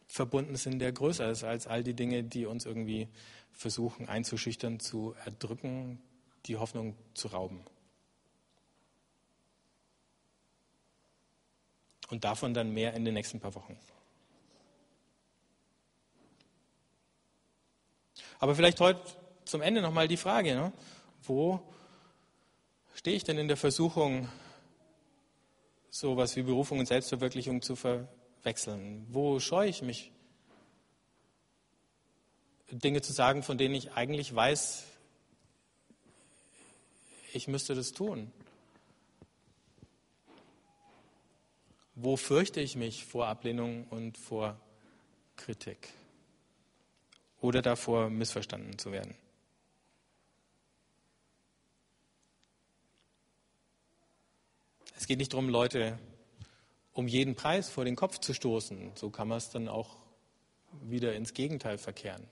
[0.08, 3.10] verbunden sind, der größer ist als all die Dinge, die uns irgendwie
[3.58, 6.00] versuchen einzuschüchtern, zu erdrücken,
[6.46, 7.66] die Hoffnung zu rauben.
[12.10, 13.78] Und davon dann mehr in den nächsten paar Wochen.
[18.40, 19.02] Aber vielleicht heute
[19.44, 20.72] zum Ende nochmal die Frage, ne?
[21.24, 21.60] wo
[22.94, 24.30] stehe ich denn in der Versuchung,
[25.90, 29.08] sowas wie Berufung und Selbstverwirklichung zu verwechseln?
[29.10, 30.12] Wo scheue ich mich,
[32.72, 34.84] Dinge zu sagen, von denen ich eigentlich weiß,
[37.34, 38.32] ich müsste das tun?
[41.96, 44.60] Wo fürchte ich mich vor Ablehnung und vor
[45.36, 45.90] Kritik?
[47.42, 49.16] Oder davor, missverstanden zu werden?
[54.96, 55.98] Es geht nicht darum, Leute
[56.94, 58.92] um jeden Preis vor den Kopf zu stoßen.
[58.96, 59.96] So kann man es dann auch
[60.82, 62.28] wieder ins Gegenteil verkehren.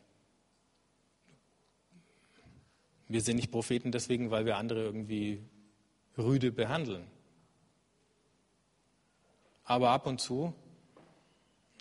[3.07, 5.43] Wir sind nicht Propheten deswegen, weil wir andere irgendwie
[6.17, 7.05] rüde behandeln.
[9.63, 10.53] Aber ab und zu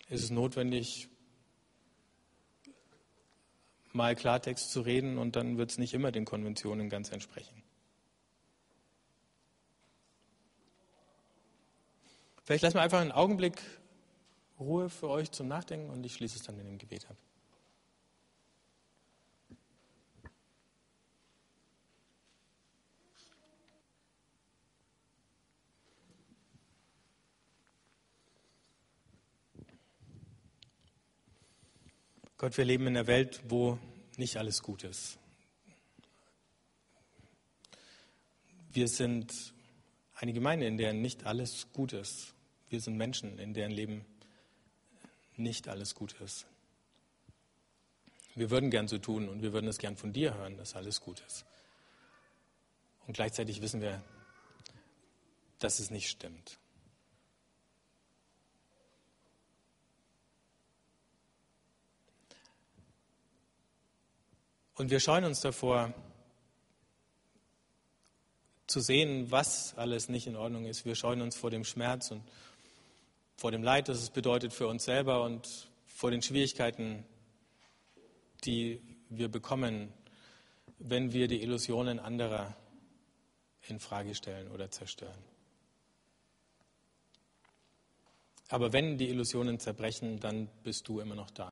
[0.09, 1.07] ist es notwendig,
[3.93, 7.63] mal Klartext zu reden und dann wird es nicht immer den Konventionen ganz entsprechen.
[12.43, 13.59] Vielleicht lassen wir einfach einen Augenblick
[14.59, 17.17] Ruhe für euch zum Nachdenken und ich schließe es dann in dem Gebet ab.
[32.45, 33.79] Gott, wir leben in einer Welt, wo
[34.17, 35.17] nicht alles gut ist.
[38.71, 39.33] Wir sind
[40.13, 42.35] eine Gemeinde, in der nicht alles gut ist.
[42.69, 44.05] Wir sind Menschen, in deren Leben
[45.35, 46.45] nicht alles gut ist.
[48.35, 51.01] Wir würden gern so tun und wir würden es gern von dir hören, dass alles
[51.01, 51.45] gut ist.
[53.07, 54.03] Und gleichzeitig wissen wir,
[55.57, 56.59] dass es nicht stimmt.
[64.75, 65.93] Und wir scheuen uns davor,
[68.67, 70.85] zu sehen, was alles nicht in Ordnung ist.
[70.85, 72.23] Wir scheuen uns vor dem Schmerz und
[73.37, 77.05] vor dem Leid, das es bedeutet für uns selber und vor den Schwierigkeiten,
[78.43, 79.93] die wir bekommen,
[80.79, 82.55] wenn wir die Illusionen anderer
[83.67, 85.23] in Frage stellen oder zerstören.
[88.49, 91.51] Aber wenn die Illusionen zerbrechen, dann bist du immer noch da.